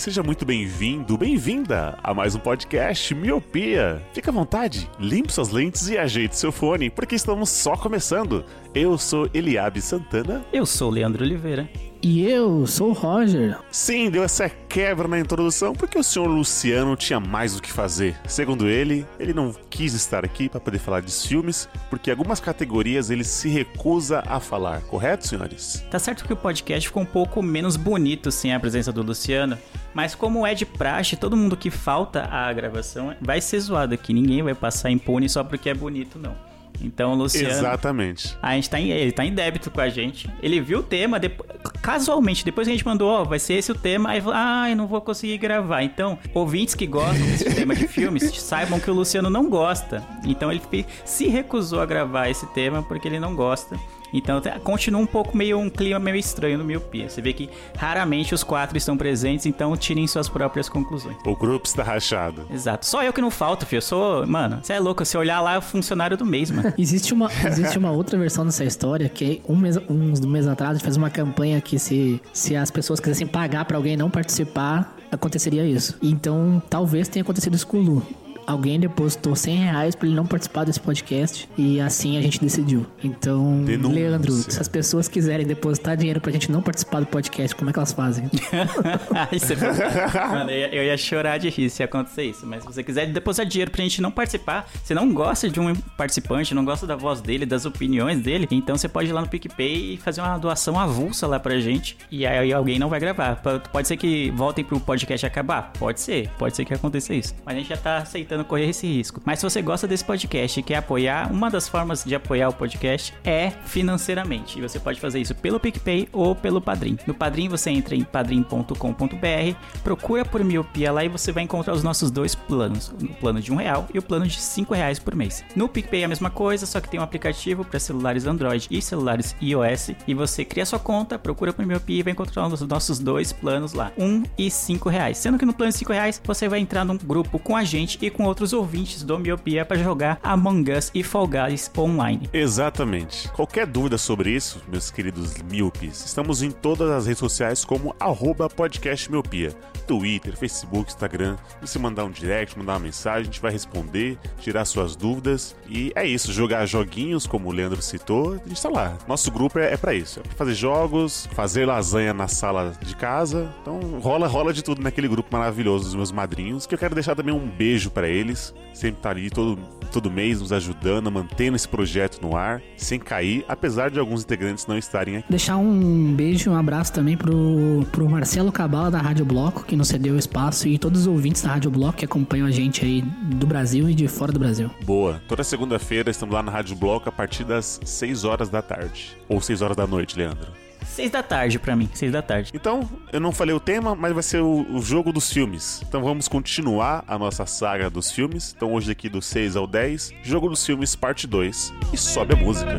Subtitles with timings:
[0.00, 4.00] Seja muito bem-vindo, bem-vinda a mais um podcast Miopia.
[4.14, 8.42] Fique à vontade, limpe suas lentes e ajeite seu fone, porque estamos só começando.
[8.74, 10.42] Eu sou Eliabe Santana.
[10.54, 11.68] Eu sou Leandro Oliveira.
[12.02, 13.58] E eu sou o Roger.
[13.70, 18.16] Sim, deu essa quebra na introdução porque o senhor Luciano tinha mais o que fazer.
[18.26, 23.10] Segundo ele, ele não quis estar aqui para poder falar de filmes, porque algumas categorias
[23.10, 25.84] ele se recusa a falar, correto, senhores?
[25.90, 29.58] Tá certo que o podcast ficou um pouco menos bonito sem a presença do Luciano,
[29.92, 34.14] mas como é de praxe, todo mundo que falta à gravação vai ser zoado aqui.
[34.14, 36.49] Ninguém vai passar impune só porque é bonito, não.
[36.80, 37.48] Então, o Luciano.
[37.48, 38.36] Exatamente.
[38.40, 40.28] A gente tá em, ele tá em débito com a gente.
[40.42, 41.44] Ele viu o tema, depo-
[41.82, 44.70] casualmente, depois que a gente mandou, ó, vai ser esse o tema, aí falou, ah,
[44.70, 45.82] eu não vou conseguir gravar.
[45.82, 50.02] Então, ouvintes que gostam desse tema de filmes, saibam que o Luciano não gosta.
[50.24, 50.60] Então, ele
[51.04, 53.76] se recusou a gravar esse tema porque ele não gosta.
[54.12, 57.08] Então, continua um pouco meio um clima meio estranho no Miopia.
[57.08, 61.16] Você vê que raramente os quatro estão presentes, então tirem suas próprias conclusões.
[61.24, 62.46] O grupo está rachado.
[62.50, 62.86] Exato.
[62.86, 63.78] Só eu que não falto, filho.
[63.78, 64.26] Eu sou.
[64.26, 65.04] Mano, você é louco.
[65.04, 66.72] Se olhar lá, é o funcionário do mês, mano.
[66.78, 70.74] Existe uma, existe uma outra versão dessa história que um mês, uns meses atrás a
[70.74, 74.96] gente fez uma campanha que se, se as pessoas quisessem pagar pra alguém não participar,
[75.10, 75.96] aconteceria isso.
[76.02, 78.06] Então talvez tenha acontecido isso com o Lu.
[78.50, 82.84] Alguém depositou 100 reais pra ele não participar desse podcast e assim a gente decidiu.
[83.02, 83.94] Então, Denúncia.
[84.08, 87.72] Leandro, se as pessoas quiserem depositar dinheiro pra gente não participar do podcast, como é
[87.72, 88.28] que elas fazem?
[89.30, 92.44] Aí você- Mano, eu ia, eu ia chorar de rir se acontecer isso.
[92.46, 95.72] Mas se você quiser depositar dinheiro pra gente não participar, você não gosta de um
[95.96, 99.28] participante, não gosta da voz dele, das opiniões dele, então você pode ir lá no
[99.28, 101.96] PicPay e fazer uma doação avulsa lá pra gente.
[102.10, 103.40] E aí alguém não vai gravar.
[103.72, 105.72] Pode ser que voltem pro podcast acabar?
[105.78, 106.28] Pode ser.
[106.38, 107.34] Pode ser que aconteça isso.
[107.44, 109.20] Mas a gente já tá aceitando correr esse risco.
[109.24, 112.52] Mas se você gosta desse podcast e quer apoiar, uma das formas de apoiar o
[112.52, 114.58] podcast é financeiramente.
[114.58, 116.98] E você pode fazer isso pelo PicPay ou pelo Padrim.
[117.06, 121.82] No Padrim você entra em padrim.com.br, procura por miopia lá e você vai encontrar os
[121.82, 122.88] nossos dois planos.
[122.88, 125.44] O plano de um real e o plano de cinco reais por mês.
[125.54, 128.80] No PicPay é a mesma coisa, só que tem um aplicativo para celulares Android e
[128.80, 129.90] celulares iOS.
[130.06, 133.72] E você cria sua conta, procura por miopia e vai encontrar os nossos dois planos
[133.72, 133.92] lá.
[133.98, 135.18] Um e cinco reais.
[135.18, 137.98] Sendo que no plano de cinco reais você vai entrar num grupo com a gente
[138.00, 142.30] e com outros ouvintes do Miopia para jogar Among Us e Fall Guys online.
[142.32, 143.28] Exatamente.
[143.32, 148.48] Qualquer dúvida sobre isso, meus queridos miopes, estamos em todas as redes sociais como arroba
[148.48, 149.52] podcast miopia.
[149.90, 151.36] Twitter, Facebook, Instagram.
[151.60, 155.56] Se você mandar um direct, mandar uma mensagem, a gente vai responder, tirar suas dúvidas.
[155.68, 158.96] E é isso, jogar joguinhos, como o Leandro citou, a gente tá lá.
[159.08, 162.94] Nosso grupo é, é para isso, é pra fazer jogos, fazer lasanha na sala de
[162.94, 163.52] casa.
[163.62, 167.16] Então rola, rola de tudo naquele grupo maravilhoso dos meus madrinhos, que eu quero deixar
[167.16, 168.54] também um beijo para eles.
[168.72, 169.58] Sempre tá ali todo,
[169.90, 174.66] todo mês nos ajudando, mantendo esse projeto no ar, sem cair, apesar de alguns integrantes
[174.66, 175.26] não estarem aqui.
[175.28, 179.76] Deixar um beijo e um abraço também pro, pro Marcelo Cabala da Rádio Bloco, que
[179.76, 182.84] nos cedeu o espaço, e todos os ouvintes da Rádio Bloco que acompanham a gente
[182.84, 184.70] aí do Brasil e de fora do Brasil.
[184.84, 185.20] Boa.
[185.28, 189.16] Toda segunda-feira estamos lá na Rádio Bloco a partir das 6 horas da tarde.
[189.28, 190.69] Ou 6 horas da noite, Leandro.
[190.84, 192.50] Seis da tarde pra mim, seis da tarde.
[192.54, 195.82] Então, eu não falei o tema, mas vai ser o, o jogo dos filmes.
[195.86, 198.54] Então vamos continuar a nossa saga dos filmes.
[198.56, 201.72] Então hoje aqui do 6 ao 10, Jogo dos Filmes parte 2.
[201.92, 202.78] E sobe a música.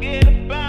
[0.00, 0.59] Get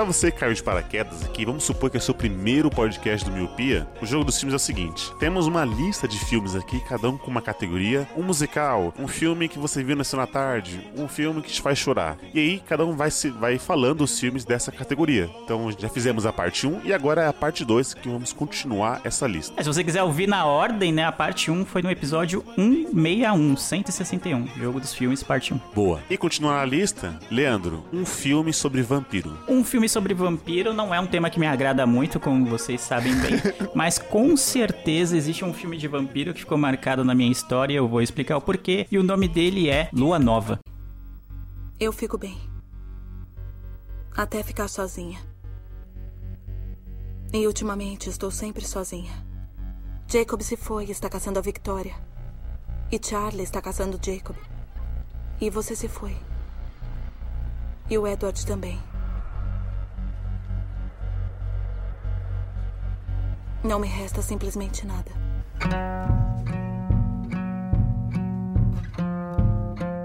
[0.00, 3.28] para você que caiu de paraquedas aqui, vamos supor que é o seu primeiro podcast
[3.28, 3.86] do Miopia.
[4.00, 7.18] O jogo dos filmes é o seguinte: temos uma lista de filmes aqui, cada um
[7.18, 11.52] com uma categoria: um musical, um filme que você viu da tarde, um filme que
[11.52, 12.16] te faz chorar.
[12.32, 15.28] E aí, cada um vai, se, vai falando os filmes dessa categoria.
[15.44, 19.02] Então, já fizemos a parte 1 e agora é a parte 2 que vamos continuar
[19.04, 19.52] essa lista.
[19.58, 21.04] É, se você quiser ouvir na ordem, né?
[21.04, 24.46] A parte 1 foi no episódio 161, 161.
[24.56, 25.60] Jogo dos filmes, parte 1.
[25.74, 26.00] Boa.
[26.08, 29.38] E continuar a lista, Leandro, um filme sobre vampiro.
[29.46, 32.80] Um filme sobre sobre vampiro não é um tema que me agrada muito, como vocês
[32.80, 33.34] sabem bem.
[33.74, 37.74] mas com certeza existe um filme de vampiro que ficou marcado na minha história.
[37.74, 38.86] Eu vou explicar o porquê.
[38.90, 40.58] E o nome dele é Lua Nova.
[41.78, 42.36] Eu fico bem.
[44.16, 45.18] Até ficar sozinha.
[47.32, 49.12] E ultimamente estou sempre sozinha.
[50.08, 51.94] Jacob se foi e está caçando a Victoria.
[52.90, 54.36] E Charlie está caçando Jacob.
[55.40, 56.16] E você se foi.
[57.88, 58.89] E o Edward também.
[63.62, 65.10] Não me resta simplesmente nada.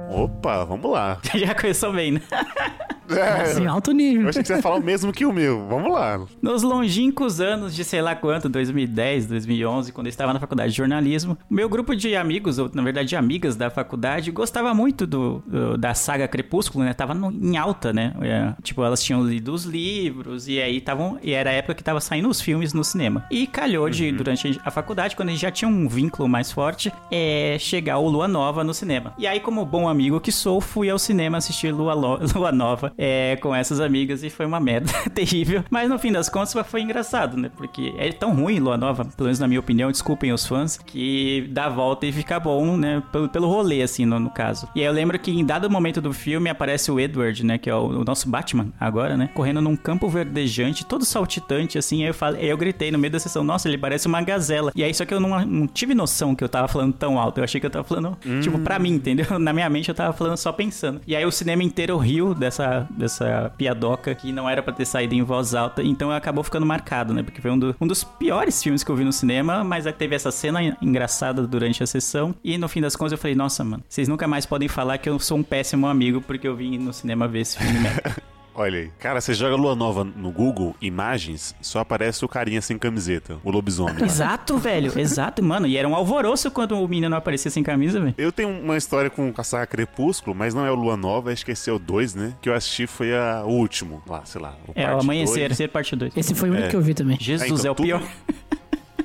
[0.10, 1.20] Opa, vamos lá.
[1.34, 2.22] Já começou bem, né?
[3.42, 4.24] Assim, alto nível.
[4.24, 5.68] Eu achei que você ia falar o mesmo que o meu.
[5.68, 6.20] Vamos lá.
[6.42, 10.78] Nos longínquos anos de sei lá quanto, 2010, 2011, quando eu estava na faculdade de
[10.78, 15.44] jornalismo, meu grupo de amigos, ou na verdade de amigas da faculdade, gostava muito do,
[15.46, 16.94] do- da saga Crepúsculo, né?
[16.94, 18.14] Tava no- em alta, né?
[18.22, 21.18] É, tipo, elas tinham lido os livros e aí estavam.
[21.22, 23.26] E era a época que tava saindo os filmes no cinema.
[23.32, 26.92] E calhou de, durante a faculdade, quando a gente já tinha um vínculo mais forte,
[27.12, 29.14] é chegar o Lua Nova no cinema.
[29.18, 31.94] E aí, como bom amigo que sou, fui ao cinema assistir Lua,
[32.36, 35.64] Lua Nova é, com essas amigas e foi uma merda terrível.
[35.70, 37.50] Mas no fim das contas foi engraçado, né?
[37.56, 41.48] Porque é tão ruim Lua Nova, pelo menos na minha opinião, desculpem os fãs, que
[41.52, 43.02] dá a volta e fica bom, né?
[43.12, 44.68] Pelo, pelo rolê, assim, no, no caso.
[44.76, 47.58] E aí eu lembro que em dado momento do filme aparece o Edward, né?
[47.58, 49.30] Que é o, o nosso Batman agora, né?
[49.34, 52.04] Correndo num campo verdejante, todo saltitante, assim.
[52.04, 54.72] Aí eu, falei, aí eu gritei no meio da sessão, nossa, ele parece uma gazela.
[54.76, 57.40] E aí só que eu não, não tive noção que eu tava falando tão alto.
[57.40, 59.26] Eu achei que eu tava falando, tipo, pra mim, entendeu?
[59.40, 61.02] Na minha mente eu tava falando só pensando.
[61.06, 65.14] E aí o cinema inteiro riu dessa, dessa piadoca que não era pra ter saído
[65.14, 65.84] em voz alta.
[65.84, 67.24] Então acabou ficando marcado, né?
[67.24, 70.16] Porque foi um, do- um dos piores filmes que eu vi no cinema, mas teve
[70.16, 72.34] essa cena engraçada durante a sessão.
[72.44, 75.10] E no fim das contas eu falei, nossa, mano, vocês nunca mais podem falar que
[75.10, 78.16] eu sou um péssimo amigo porque eu vim no cinema ver esse filme merda.
[78.56, 78.90] Olha aí.
[79.00, 83.52] Cara, você joga Lua Nova no Google, imagens, só aparece o carinha sem camiseta, o
[83.52, 83.96] lobisomem.
[84.06, 85.68] exato, velho, exato, mano.
[85.68, 88.16] E era um alvoroço quando o menino aparecia sem camisa, velho.
[88.18, 91.44] Eu tenho uma história com a saga Crepúsculo, mas não é o Lua Nova, acho
[91.46, 92.34] que esse é o 2, né?
[92.42, 94.56] Que eu assisti foi a, o último, lá, sei lá.
[94.68, 95.58] O É, o parte Amanhecer, dois.
[95.58, 96.16] ser parte 2.
[96.16, 96.70] Esse foi o único É.
[96.70, 97.18] que eu vi também.
[97.20, 98.04] Jesus, então, é o tudo- pior.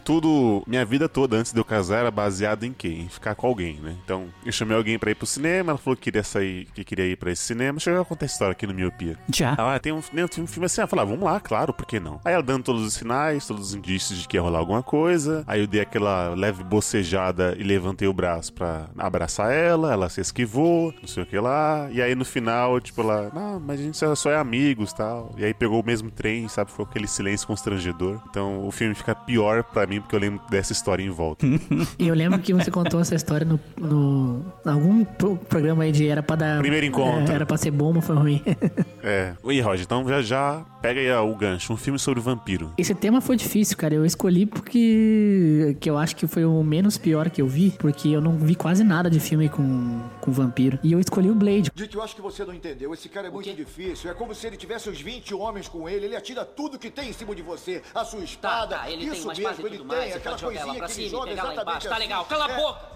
[0.04, 2.88] Tudo, minha vida toda antes de eu casar era baseado em quê?
[2.88, 3.96] Em ficar com alguém, né?
[4.04, 7.06] Então, eu chamei alguém pra ir pro cinema, ela falou que queria sair, que queria
[7.06, 7.72] ir pra esse cinema.
[7.78, 9.16] Deixa eu contar a história aqui no Miopia.
[9.32, 9.54] Já.
[9.58, 12.00] Ah, tem um, tem um filme assim, ela falou, ah, vamos lá, claro, por que
[12.00, 12.20] não?
[12.24, 15.44] Aí ela dando todos os sinais, todos os indícios de que ia rolar alguma coisa.
[15.46, 20.20] Aí eu dei aquela leve bocejada e levantei o braço pra abraçar ela, ela se
[20.20, 21.88] esquivou, não sei o que lá.
[21.92, 25.32] E aí no final, tipo, ela, não, mas a gente só- só é amigos tal.
[25.36, 26.70] E aí pegou o mesmo trem, sabe?
[26.70, 28.20] Foi aquele silêncio constrangedor.
[28.28, 31.46] Então o filme fica pior pra mim porque eu lembro dessa história em volta.
[31.98, 36.06] E eu lembro que você contou essa história no, no algum pro- programa aí de
[36.08, 36.60] era pra dar.
[36.60, 37.30] Primeiro encontro.
[37.30, 38.42] É, era pra ser bom, mas foi ruim.
[39.02, 39.34] é.
[39.44, 42.72] E Roger, então já já pega aí o gancho, um filme sobre vampiro.
[42.78, 43.94] Esse tema foi difícil, cara.
[43.94, 48.08] Eu escolhi porque que eu acho que foi o menos pior que eu vi, porque
[48.08, 50.78] eu não vi quase nada de filme com, com vampiro.
[50.82, 51.70] E eu escolhi o Blade.
[51.74, 52.92] Dick, eu acho que você não entendeu.
[52.94, 54.10] Esse cara é muito difícil.
[54.10, 56.06] É como se ele tivesse uns 20 homens com ele.
[56.06, 57.82] Ele atira tudo que tem em cima de você.
[57.94, 58.50] A sua espada.
[58.50, 59.98] Tá, tá, ele Isso mesmo, espada tudo tem.
[59.98, 60.12] mais.
[60.12, 61.88] Você aquela pode jogar ela pra cima joga pegar lá embaixo.
[61.88, 62.02] Tá assim.
[62.02, 62.56] legal, cala a É.
[62.56, 62.90] boca!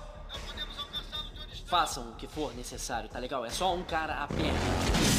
[1.66, 3.44] Façam o que for necessário, tá legal?
[3.44, 5.13] É só um cara apenas.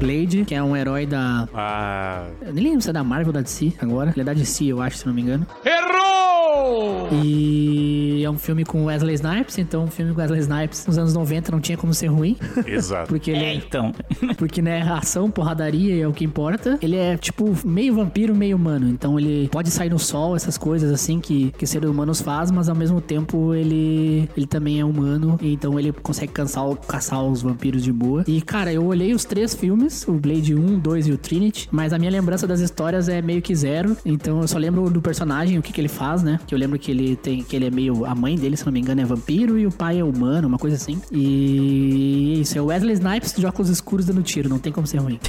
[0.00, 1.48] Blade, que é um herói da.
[1.54, 4.10] Ah, Eu nem lembro se é da Marvel ou da DC agora.
[4.10, 5.46] Ele é da DC, eu acho, se não me engano.
[5.64, 7.08] Errou!
[7.12, 11.14] E é um filme com Wesley Snipes, então um filme com Wesley Snipes nos anos
[11.14, 12.36] 90 não tinha como ser ruim.
[12.66, 13.08] exato.
[13.08, 13.92] Porque ele É, é, então.
[14.36, 16.78] Porque, né, ação, porradaria é o que importa.
[16.82, 18.88] Ele é, tipo, meio vampiro, meio humano.
[18.88, 22.68] Então ele pode sair no sol, essas coisas assim que, que seres humanos faz, mas
[22.68, 25.38] ao mesmo tempo ele, ele também é humano.
[25.42, 28.24] Então ele consegue caçar, caçar os vampiros de boa.
[28.26, 31.92] E, cara, eu olhei os três filmes, o Blade 1, 2 e o Trinity, mas
[31.92, 33.96] a minha lembrança das histórias é meio que zero.
[34.04, 36.38] Então eu só lembro do personagem, o que, que ele faz, né?
[36.46, 37.42] Que eu lembro que ele tem.
[37.42, 38.04] que ele é meio.
[38.04, 40.58] A mãe dele, se não me engano, é vampiro e o pai é humano, uma
[40.58, 41.00] coisa assim.
[41.12, 44.98] E isso, é o Wesley Snipes de óculos escuros dando tiro, não tem como ser
[44.98, 45.18] ruim.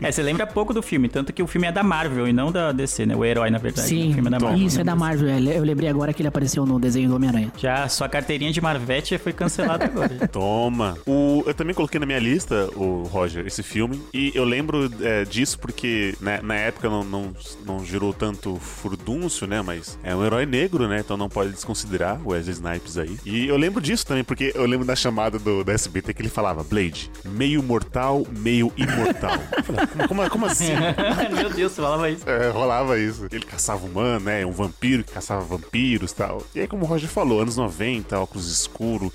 [0.00, 2.50] É, você lembra pouco do filme, tanto que o filme é da Marvel e não
[2.52, 3.16] da DC, né?
[3.16, 3.88] O herói, na verdade.
[3.88, 4.66] Sim, o filme é da Marvel.
[4.66, 5.28] isso é da Marvel.
[5.28, 7.52] é, Eu lembrei agora que ele apareceu no desenho do Homem-Aranha.
[7.56, 10.28] Já sua carteirinha de Marvete foi cancelada agora.
[10.28, 10.96] Toma.
[11.06, 13.73] O, eu também coloquei na minha lista, o Roger, esse filme.
[14.12, 19.46] E eu lembro é, disso porque né, na época não, não, não gerou tanto furdúncio,
[19.46, 19.62] né?
[19.62, 21.00] Mas é um herói negro, né?
[21.00, 23.18] Então não pode desconsiderar o Wesley Snipes aí.
[23.24, 26.28] E eu lembro disso também, porque eu lembro da chamada do, da SBT que ele
[26.28, 29.38] falava Blade, meio mortal, meio imortal.
[29.64, 30.72] Falei, como, como, como assim?
[31.34, 32.28] Meu Deus, você falava isso.
[32.28, 33.26] É, rolava isso.
[33.30, 34.44] Ele caçava humano, né?
[34.46, 36.42] Um vampiro que caçava vampiros e tal.
[36.54, 39.10] E aí, como o Roger falou, anos 90, óculos escuros,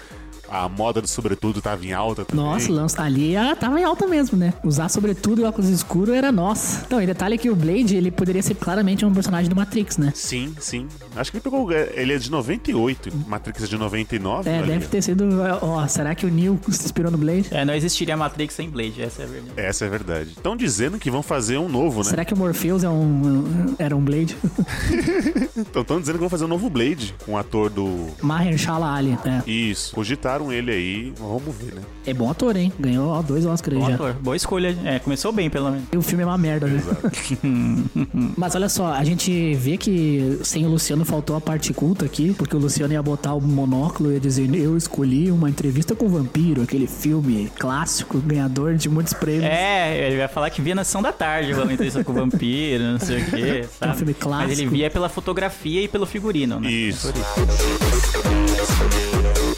[0.50, 2.44] A moda do sobretudo tava em alta também.
[2.44, 4.54] Nossa, lança ali ah, tava em alta mesmo, né?
[4.64, 6.86] Usar sobretudo e óculos escuros era nossa.
[6.90, 10.12] Não, e detalhe que o Blade, ele poderia ser claramente um personagem do Matrix, né?
[10.16, 10.88] Sim, sim.
[11.16, 11.72] Acho que ele pegou.
[11.72, 14.50] Ele é de 98, Matrix é de 99.
[14.50, 15.26] É, deve ter sido.
[15.62, 17.48] Ó, será que o Neo se inspirou no Blade?
[17.52, 19.54] É, não existiria Matrix sem Blade, essa é a verdade.
[19.60, 20.30] Essa é verdade.
[20.32, 22.10] Estão dizendo que vão fazer um novo, né?
[22.10, 24.36] Será que o Morpheus é um, era um Blade?
[25.60, 28.08] Então estão dizendo que vão fazer um novo Blade com o ator do.
[28.22, 29.18] Mahershala Ali.
[29.26, 29.50] É.
[29.50, 29.94] Isso.
[30.40, 31.14] Cogitaram ele aí.
[31.18, 31.82] Vamos ver, né?
[32.06, 32.72] é bom ator, hein?
[32.80, 33.96] Ganhou dois Oscars Bom já.
[33.96, 34.14] ator.
[34.14, 34.76] Boa escolha.
[34.84, 35.88] É, começou bem, pelo menos.
[35.92, 36.82] E o filme é uma merda, né?
[38.38, 42.34] Mas olha só, a gente vê que sem o Luciano faltou a parte culta aqui,
[42.34, 46.06] porque o Luciano ia botar o monóculo e ia dizer: Eu escolhi uma entrevista com
[46.06, 49.46] o vampiro, aquele filme clássico, ganhador de muitos prêmios.
[49.46, 52.84] É, ele vai falar que via na sessão da tarde, uma entrevista com o vampiro,
[52.84, 53.92] não sei o quê, sabe?
[53.94, 54.50] um filme clássico.
[54.50, 56.72] Mas ele via pela fotografia e pelo figurino, né?
[56.72, 57.10] Isso.
[59.46, 59.49] É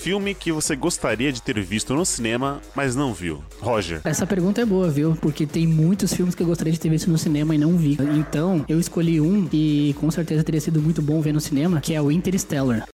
[0.00, 3.44] filme que você gostaria de ter visto no cinema, mas não viu.
[3.60, 4.00] Roger.
[4.02, 5.14] Essa pergunta é boa, viu?
[5.20, 7.98] Porque tem muitos filmes que eu gostaria de ter visto no cinema e não vi.
[8.16, 11.92] Então, eu escolhi um que com certeza teria sido muito bom ver no cinema, que
[11.92, 12.88] é o Interstellar.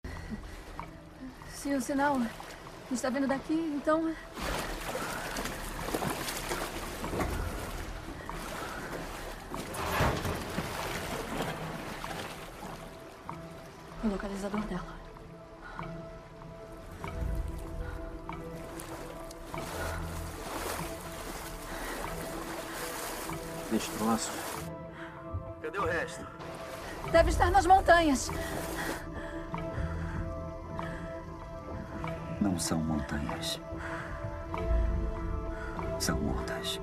[1.53, 2.22] Se o sinal
[2.89, 4.10] está vindo daqui, então.
[14.03, 15.02] O localizador dela.
[24.13, 24.32] Deixa o troço.
[25.62, 26.25] Cadê o resto?
[27.12, 28.29] Deve estar nas montanhas.
[32.39, 33.60] Não são montanhas.
[36.00, 36.79] São ondas.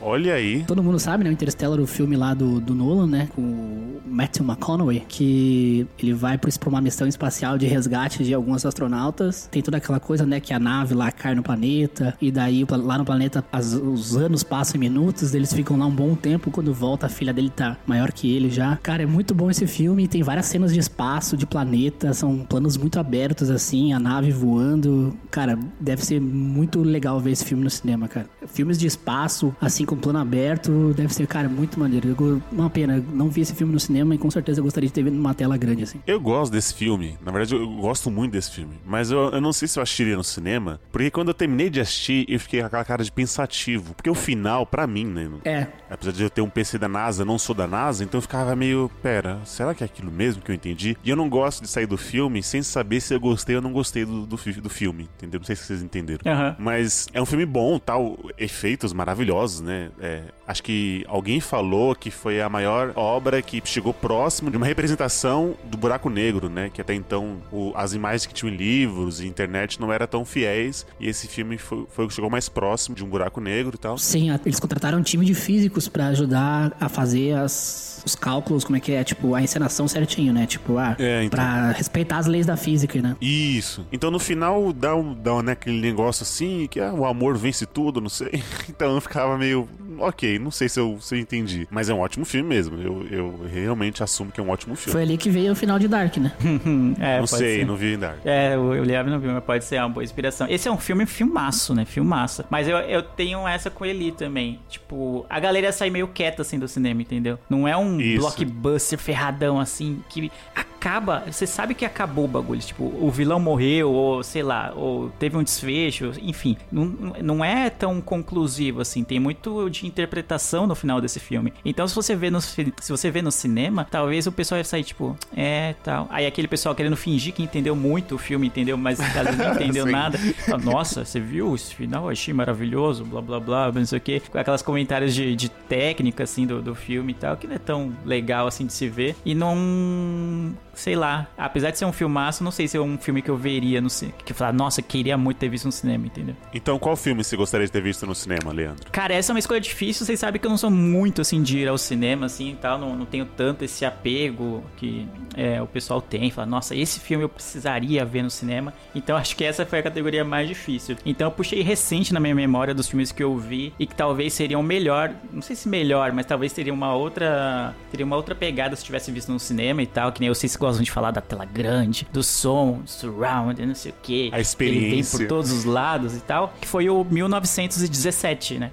[0.00, 0.64] Olha aí.
[0.64, 1.30] Todo mundo sabe, né?
[1.30, 3.28] O Interstellar, o filme lá do, do Nolan, né?
[3.34, 3.77] Com o
[4.18, 9.48] Matthew McConaughey, que ele vai pra uma missão espacial de resgate de alguns astronautas.
[9.50, 10.40] Tem toda aquela coisa, né?
[10.40, 14.42] Que a nave lá cai no planeta, e daí lá no planeta as- os anos
[14.42, 16.50] passam em minutos, eles ficam lá um bom tempo.
[16.50, 18.76] Quando volta, a filha dele tá maior que ele já.
[18.82, 20.08] Cara, é muito bom esse filme.
[20.08, 25.16] Tem várias cenas de espaço, de planeta, são planos muito abertos, assim, a nave voando.
[25.30, 28.26] Cara, deve ser muito legal ver esse filme no cinema, cara.
[28.52, 32.08] Filmes de espaço, assim, com plano aberto, deve ser, cara, muito maneiro.
[32.08, 34.92] Eu Uma pena, não vi esse filme no cinema e com certeza eu gostaria de
[34.92, 36.00] ter visto numa tela grande, assim.
[36.06, 37.16] Eu gosto desse filme.
[37.24, 38.74] Na verdade, eu gosto muito desse filme.
[38.84, 40.80] Mas eu, eu não sei se eu assistiria no cinema.
[40.90, 43.94] Porque quando eu terminei de assistir, eu fiquei com aquela cara de pensativo.
[43.94, 45.28] Porque o final, pra mim, né?
[45.44, 48.22] É, Apesar de eu ter um PC da NASA, não sou da NASA, então eu
[48.22, 50.96] ficava meio, pera, será que é aquilo mesmo que eu entendi?
[51.02, 53.72] E eu não gosto de sair do filme sem saber se eu gostei ou não
[53.72, 55.40] gostei do, do, do filme, entendeu?
[55.40, 56.20] Não sei se vocês entenderam.
[56.26, 56.56] Aham.
[56.58, 59.90] Mas é um filme bom, tal, efeitos maravilhosos, né?
[60.00, 64.66] É, acho que alguém falou que foi a maior obra que chegou próximo de uma
[64.66, 66.70] representação do buraco negro, né?
[66.72, 70.24] Que até então o- as imagens que tinham em livros e internet não eram tão
[70.24, 73.74] fiéis, e esse filme foi, foi o que chegou mais próximo de um buraco negro
[73.74, 73.98] e tal.
[73.98, 78.76] sim, eles contrataram um time de físicos pra ajudar a fazer as, os cálculos, como
[78.76, 80.46] é que é, tipo, a encenação certinho, né?
[80.46, 81.36] Tipo, ah, É, então.
[81.38, 83.16] pra respeitar as leis da física, né?
[83.20, 83.86] Isso.
[83.92, 87.36] Então no final dá, um, dá um, né, aquele negócio assim, que ah, o amor
[87.36, 88.27] vence tudo, não sei.
[88.68, 89.68] Então eu ficava meio.
[89.98, 91.66] Ok, não sei se eu, se eu entendi.
[91.70, 92.80] Mas é um ótimo filme mesmo.
[92.80, 94.92] Eu, eu realmente assumo que é um ótimo filme.
[94.92, 96.32] Foi ali que veio o final de Dark, né?
[97.00, 97.66] É, não pode sei, ser.
[97.66, 98.18] não vi Dark.
[98.24, 100.46] É, o o Liab não viu, mas pode ser uma boa inspiração.
[100.48, 101.84] Esse é um filme filmaço, né?
[101.84, 102.44] Filmaço.
[102.50, 104.60] Mas eu, eu tenho essa com ele também.
[104.68, 107.38] Tipo, a galera sai meio quieta assim do cinema, entendeu?
[107.48, 108.20] Não é um Isso.
[108.20, 110.30] blockbuster ferradão assim que
[110.78, 111.24] acaba.
[111.30, 112.60] Você sabe que acabou o bagulho.
[112.60, 116.56] Tipo, o vilão morreu, ou sei lá, ou teve um desfecho, enfim.
[116.70, 116.84] Não,
[117.22, 119.02] não é tão conclusivo assim.
[119.02, 121.52] Tem muito de interpretação no final desse filme.
[121.64, 124.84] Então, se você vê no, se você vê no cinema, talvez o pessoal vai sair,
[124.84, 126.06] tipo, é, tal.
[126.10, 128.76] Aí aquele pessoal querendo fingir que entendeu muito o filme, entendeu?
[128.76, 130.16] Mas às vezes não entendeu nada.
[130.18, 132.04] Fala, Nossa, você viu esse final?
[132.04, 134.22] Eu achei maravilhoso, blá blá blá, não sei o quê.
[134.30, 137.58] Com aquelas comentários de, de técnica, assim, do, do filme e tal, que não é
[137.58, 139.16] tão legal assim de se ver.
[139.24, 140.54] E não.
[140.78, 141.26] Sei lá.
[141.36, 143.90] Apesar de ser um filmaço, não sei se é um filme que eu veria no
[143.90, 144.16] cinema.
[144.24, 146.36] Que eu falar, nossa, queria muito ter visto no cinema, entendeu?
[146.54, 148.88] Então qual filme você gostaria de ter visto no cinema, Leandro?
[148.92, 150.06] Cara, essa é uma escolha difícil.
[150.06, 152.78] Vocês sabem que eu não sou muito assim de ir ao cinema, assim e tal.
[152.78, 156.30] Não, não tenho tanto esse apego que é, o pessoal tem.
[156.30, 158.72] Fala, nossa, esse filme eu precisaria ver no cinema.
[158.94, 160.96] Então acho que essa foi a categoria mais difícil.
[161.04, 164.32] Então eu puxei recente na minha memória dos filmes que eu vi e que talvez
[164.32, 165.12] seriam melhor.
[165.32, 167.74] Não sei se melhor, mas talvez teria uma outra.
[167.90, 170.12] Teria uma outra pegada se tivesse visto no cinema e tal.
[170.12, 173.94] Que nem vocês gostam de falar da tela grande, do som, surround, não sei o
[174.02, 174.30] que.
[174.32, 174.86] A experiência.
[174.86, 176.52] Ele vem por todos os lados e tal.
[176.60, 178.70] Que foi o 1917, né?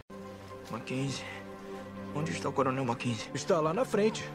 [0.69, 1.23] Mackenzie.
[2.13, 3.29] Onde está o Coronel Mackenzie?
[3.33, 4.29] Está lá na frente.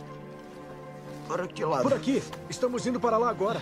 [1.28, 1.82] Para que lado?
[1.82, 2.22] Por aqui.
[2.48, 3.60] Estamos indo para lá agora.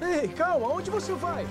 [0.00, 1.46] Ei, calma, onde você vai?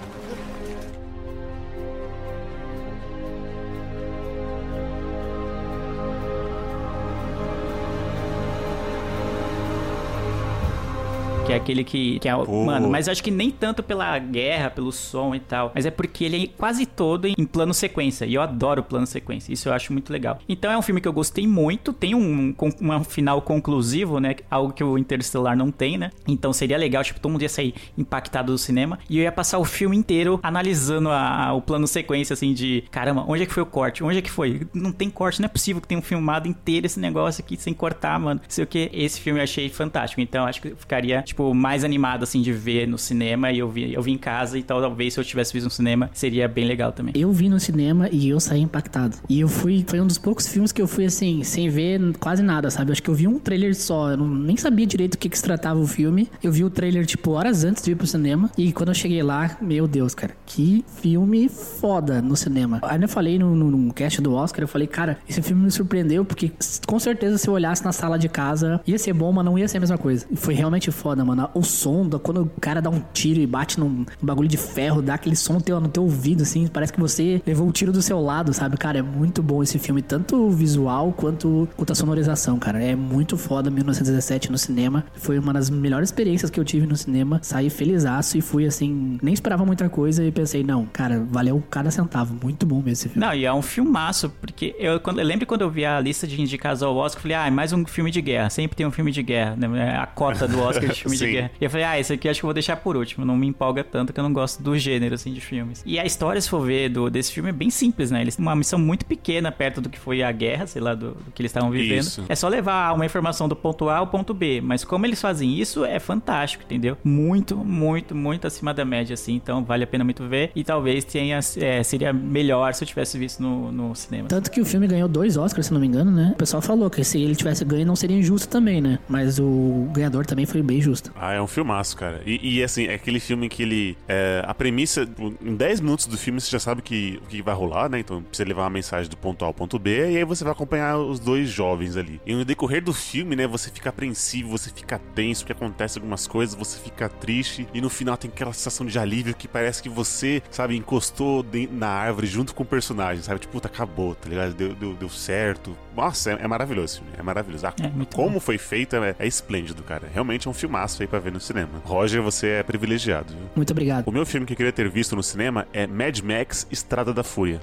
[11.47, 12.19] Que é aquele que.
[12.19, 15.71] que é, Mano, mas acho que nem tanto pela guerra, pelo som e tal.
[15.73, 18.25] Mas é porque ele é quase todo em plano sequência.
[18.25, 19.53] E eu adoro plano sequência.
[19.53, 20.39] Isso eu acho muito legal.
[20.49, 21.93] Então é um filme que eu gostei muito.
[21.93, 24.35] Tem um, com- um final conclusivo, né?
[24.51, 26.11] Algo que o Interstellar não tem, né?
[26.27, 28.99] Então seria legal, tipo, todo mundo ia sair impactado do cinema.
[29.09, 33.23] E eu ia passar o filme inteiro analisando a- o plano sequência, assim, de caramba,
[33.25, 34.03] onde é que foi o corte?
[34.03, 34.67] Onde é que foi?
[34.73, 37.73] Não tem corte, não é possível que tenha um filmado inteiro esse negócio aqui sem
[37.73, 38.41] cortar, mano.
[38.43, 38.89] Não sei o que.
[38.91, 40.19] Esse filme eu achei fantástico.
[40.19, 43.51] Então acho que ficaria, tipo, mais animado, assim, de ver no cinema.
[43.51, 44.57] E eu vi, eu vi em casa.
[44.57, 47.13] E tal, talvez se eu tivesse visto no cinema, seria bem legal também.
[47.15, 49.17] Eu vi no cinema e eu saí impactado.
[49.29, 49.83] E eu fui.
[49.87, 52.91] Foi um dos poucos filmes que eu fui assim, sem ver quase nada, sabe?
[52.91, 54.11] Acho que eu vi um trailer só.
[54.11, 56.29] Eu não, nem sabia direito o que, que se tratava o filme.
[56.41, 58.49] Eu vi o trailer, tipo, horas antes de ir pro cinema.
[58.57, 62.79] E quando eu cheguei lá, meu Deus, cara, que filme foda no cinema.
[62.83, 65.71] Ainda eu falei no, no, no cast do Oscar, eu falei, cara, esse filme me
[65.71, 66.51] surpreendeu, porque
[66.85, 69.67] com certeza se eu olhasse na sala de casa, ia ser bom, mas não ia
[69.67, 70.25] ser a mesma coisa.
[70.29, 71.49] E foi realmente foda, mano.
[71.53, 74.57] O som, da- quando o cara dá um tiro e bate num, num bagulho de
[74.57, 77.71] ferro, dá aquele som no teu, no teu ouvido, assim, parece que você levou o
[77.71, 78.77] tiro do seu lado, sabe?
[78.77, 82.83] Cara, é muito bom esse filme, tanto visual quanto, quanto a sonorização, cara.
[82.83, 85.03] É muito foda 1917 no cinema.
[85.15, 87.39] Foi uma das melhores experiências que eu tive no cinema.
[87.43, 91.91] Saí felizaço e fui assim, nem esperava muita coisa e pensei, não, cara, valeu cada
[91.91, 92.35] centavo.
[92.41, 93.25] Muito bom mesmo esse filme.
[93.25, 96.25] Não, e é um filmaço, porque eu, quando, eu lembro quando eu vi a lista
[96.27, 98.49] de indicados ao Oscar, eu falei, ah, é mais um filme de guerra.
[98.49, 99.97] Sempre tem um filme de guerra, né?
[99.97, 101.31] A cota do Oscar de filme de Sim.
[101.31, 101.51] guerra.
[101.59, 103.25] E eu falei, ah, esse aqui acho que eu vou deixar por último.
[103.25, 105.83] Não me empolga tanto que eu não gosto do gênero, assim, de filmes.
[105.85, 108.21] E a história, se for ver, do, desse filme é bem simples, né?
[108.21, 111.11] Eles têm uma missão muito pequena perto do que foi a guerra, sei lá, do,
[111.11, 112.01] do que eles estavam vivendo.
[112.01, 112.25] Isso.
[112.27, 114.61] É só levar uma informação do ponto A ao ponto B.
[114.61, 116.97] Mas como eles fazem isso, é fantástico, entendeu?
[117.03, 119.35] Muito, muito, muito acima da média, assim.
[119.35, 120.51] Então vale a pena muito ver.
[120.55, 124.27] E talvez tenha, é, seria melhor se eu tivesse visto no, no cinema.
[124.27, 126.31] Tanto que o filme ganhou dois Oscars, se não me engano, né?
[126.33, 128.99] O pessoal falou que se ele tivesse ganho não seria injusto também, né?
[129.07, 131.06] Mas o ganhador também foi bem justo.
[131.15, 132.21] Ah, é um filmaço, cara.
[132.25, 133.97] E, e, assim, é aquele filme que ele.
[134.07, 135.07] é, a premissa.
[135.41, 137.99] Em 10 minutos do filme você já sabe que, o que vai rolar, né?
[137.99, 140.11] Então precisa levar uma mensagem do ponto A ao ponto B.
[140.11, 142.21] E aí você vai acompanhar os dois jovens ali.
[142.25, 143.47] E no decorrer do filme, né?
[143.47, 147.67] Você fica apreensivo, você fica tenso, que acontece algumas coisas, você fica triste.
[147.73, 151.87] E no final tem aquela sensação de alívio que parece que você, sabe, encostou na
[151.87, 153.39] árvore junto com o personagem, sabe?
[153.39, 154.53] Tipo, puta, acabou, tá ligado?
[154.53, 155.75] Deu, deu, deu certo.
[155.95, 157.11] Nossa, é, é maravilhoso esse filme.
[157.17, 157.65] É maravilhoso.
[157.65, 160.07] Ah, É, como foi feito é, é esplêndido, cara.
[160.13, 161.81] Realmente é um filmaço aí pra ver no cinema.
[161.83, 163.49] Roger, você é privilegiado, viu?
[163.55, 164.07] Muito obrigado.
[164.07, 167.23] O meu filme que eu queria ter visto no cinema é Mad Max Estrada da
[167.23, 167.61] Fúria.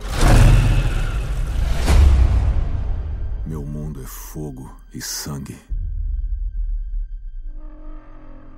[3.47, 5.59] Meu mundo é fogo e sangue.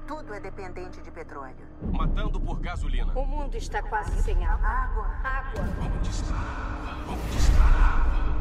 [0.06, 1.56] Tudo é dependente de petróleo.
[1.92, 3.12] Matando por gasolina.
[3.14, 4.68] O mundo está quase sem água.
[4.68, 5.04] Água.
[5.24, 5.64] Água.
[5.98, 7.14] Onde está a água?
[7.14, 8.36] Onde está a água?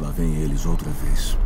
[0.00, 1.38] Lá vem eles outra vez.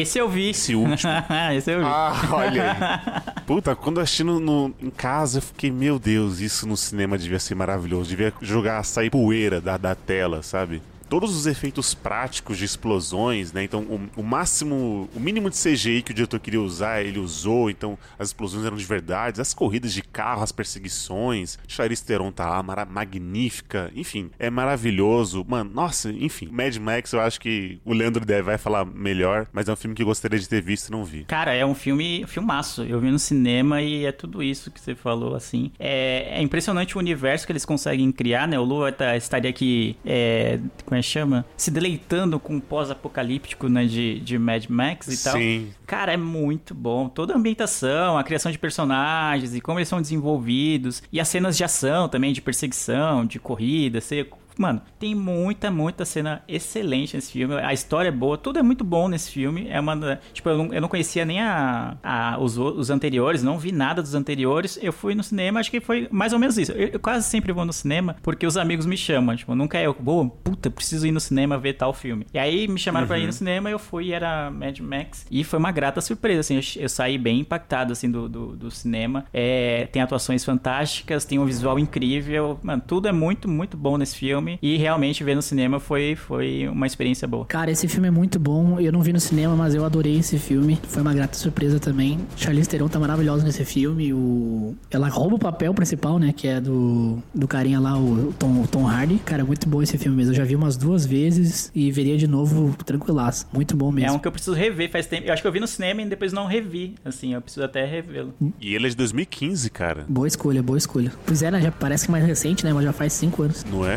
[0.00, 0.50] Esse eu vi.
[0.50, 1.12] Esse último.
[1.56, 1.84] Esse eu vi.
[1.86, 3.32] Ah, olha aí.
[3.46, 7.16] Puta, quando eu assisti no, no- em casa, eu fiquei, meu Deus, isso no cinema
[7.16, 8.10] devia ser maravilhoso.
[8.10, 10.82] Devia jogar, sair poeira da, da tela, sabe?
[11.08, 13.62] Todos os efeitos práticos de explosões, né?
[13.62, 17.70] Então, o, o máximo, o mínimo de CGI que o diretor queria usar, ele usou.
[17.70, 19.40] Então, as explosões eram de verdade.
[19.40, 21.58] As corridas de carro, as perseguições.
[21.68, 23.90] Charlize Theron tá lá, magnífica.
[23.94, 25.44] Enfim, é maravilhoso.
[25.48, 26.48] Mano, nossa, enfim.
[26.50, 29.46] Mad Max, eu acho que o Leandro deve vai falar melhor.
[29.52, 31.24] Mas é um filme que eu gostaria de ter visto e não vi.
[31.24, 32.82] Cara, é um filme, filmaço.
[32.82, 35.70] Eu vi no cinema e é tudo isso que você falou, assim.
[35.78, 38.58] É, é impressionante o universo que eles conseguem criar, né?
[38.58, 40.58] O Lua tá- estaria aqui, é,
[40.96, 41.46] como é que chama?
[41.56, 43.84] Se deleitando com o pós-apocalíptico, né?
[43.84, 45.36] De, de Mad Max e tal.
[45.36, 45.68] Sim.
[45.86, 47.08] Cara, é muito bom.
[47.08, 51.02] Toda a ambientação, a criação de personagens e como eles são desenvolvidos.
[51.12, 54.26] E as cenas de ação também, de perseguição, de corrida, você...
[54.58, 57.54] Mano, tem muita, muita cena excelente nesse filme.
[57.56, 59.66] A história é boa, tudo é muito bom nesse filme.
[59.68, 59.94] É uma.
[59.96, 63.70] da- Tipo, eu não, eu não conhecia nem a, a- os, os anteriores, não vi
[63.72, 64.78] nada dos anteriores.
[64.82, 66.72] Eu fui no cinema, acho que foi mais ou menos isso.
[66.72, 69.36] Eu, eu quase sempre vou no cinema porque os amigos me chamam.
[69.36, 72.26] Tipo, nunca é eu, boa, puta, preciso ir no cinema ver tal filme.
[72.32, 73.26] E aí me chamaram pra ir Uhum.
[73.26, 75.26] no cinema, eu fui e era Mad Max.
[75.30, 76.56] E foi uma grata surpresa, assim.
[76.56, 79.24] Eu, eu saí bem impactado, assim, do, do, do cinema.
[79.34, 82.58] É, tem atuações fantásticas, tem um visual incrível.
[82.62, 84.45] Mano, tudo é muito, muito bom nesse filme.
[84.46, 84.58] Filme.
[84.62, 87.44] E realmente ver no cinema foi, foi uma experiência boa.
[87.46, 88.78] Cara, esse filme é muito bom.
[88.78, 90.78] Eu não vi no cinema, mas eu adorei esse filme.
[90.88, 92.18] Foi uma grata surpresa também.
[92.36, 94.12] Charlize Theron tá maravilhosa nesse filme.
[94.12, 94.74] O...
[94.90, 96.32] Ela rouba o papel principal, né?
[96.34, 99.18] Que é do, do carinha lá, o Tom, o Tom Hardy.
[99.24, 100.32] Cara, muito bom esse filme mesmo.
[100.32, 103.46] Eu já vi umas duas vezes e veria de novo tranquilaço.
[103.52, 104.16] Muito bom É mesmo.
[104.16, 105.26] um que eu preciso rever faz tempo.
[105.26, 106.94] Eu acho que eu vi no cinema e depois não revi.
[107.04, 108.34] Assim, eu preciso até revê-lo.
[108.60, 110.04] E ele é de 2015, cara.
[110.08, 111.12] Boa escolha, boa escolha.
[111.26, 111.60] Pois é, né?
[111.60, 112.72] Já parece que mais recente, né?
[112.72, 113.64] Mas já faz cinco anos.
[113.64, 113.96] Não é?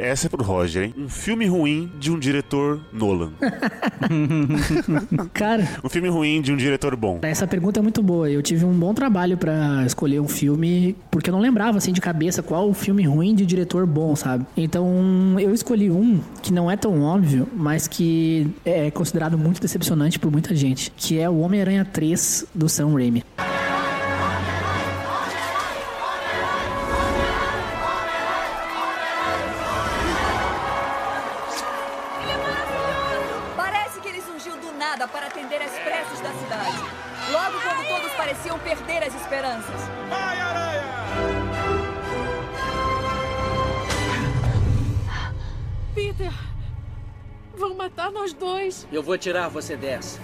[0.00, 0.94] essa é pro Roger, hein?
[0.96, 3.32] Um filme ruim de um diretor Nolan.
[5.32, 7.18] Cara, Um filme ruim de um diretor bom.
[7.22, 8.30] essa pergunta é muito boa.
[8.30, 12.00] Eu tive um bom trabalho pra escolher um filme, porque eu não lembrava assim de
[12.00, 14.44] cabeça qual o filme ruim de diretor bom, sabe?
[14.56, 20.18] Então, eu escolhi um que não é tão óbvio, mas que é considerado muito decepcionante
[20.18, 23.22] por muita gente, que é o Homem-Aranha 3 do Sam Raimi.
[49.12, 50.18] Vou tirar você dessa.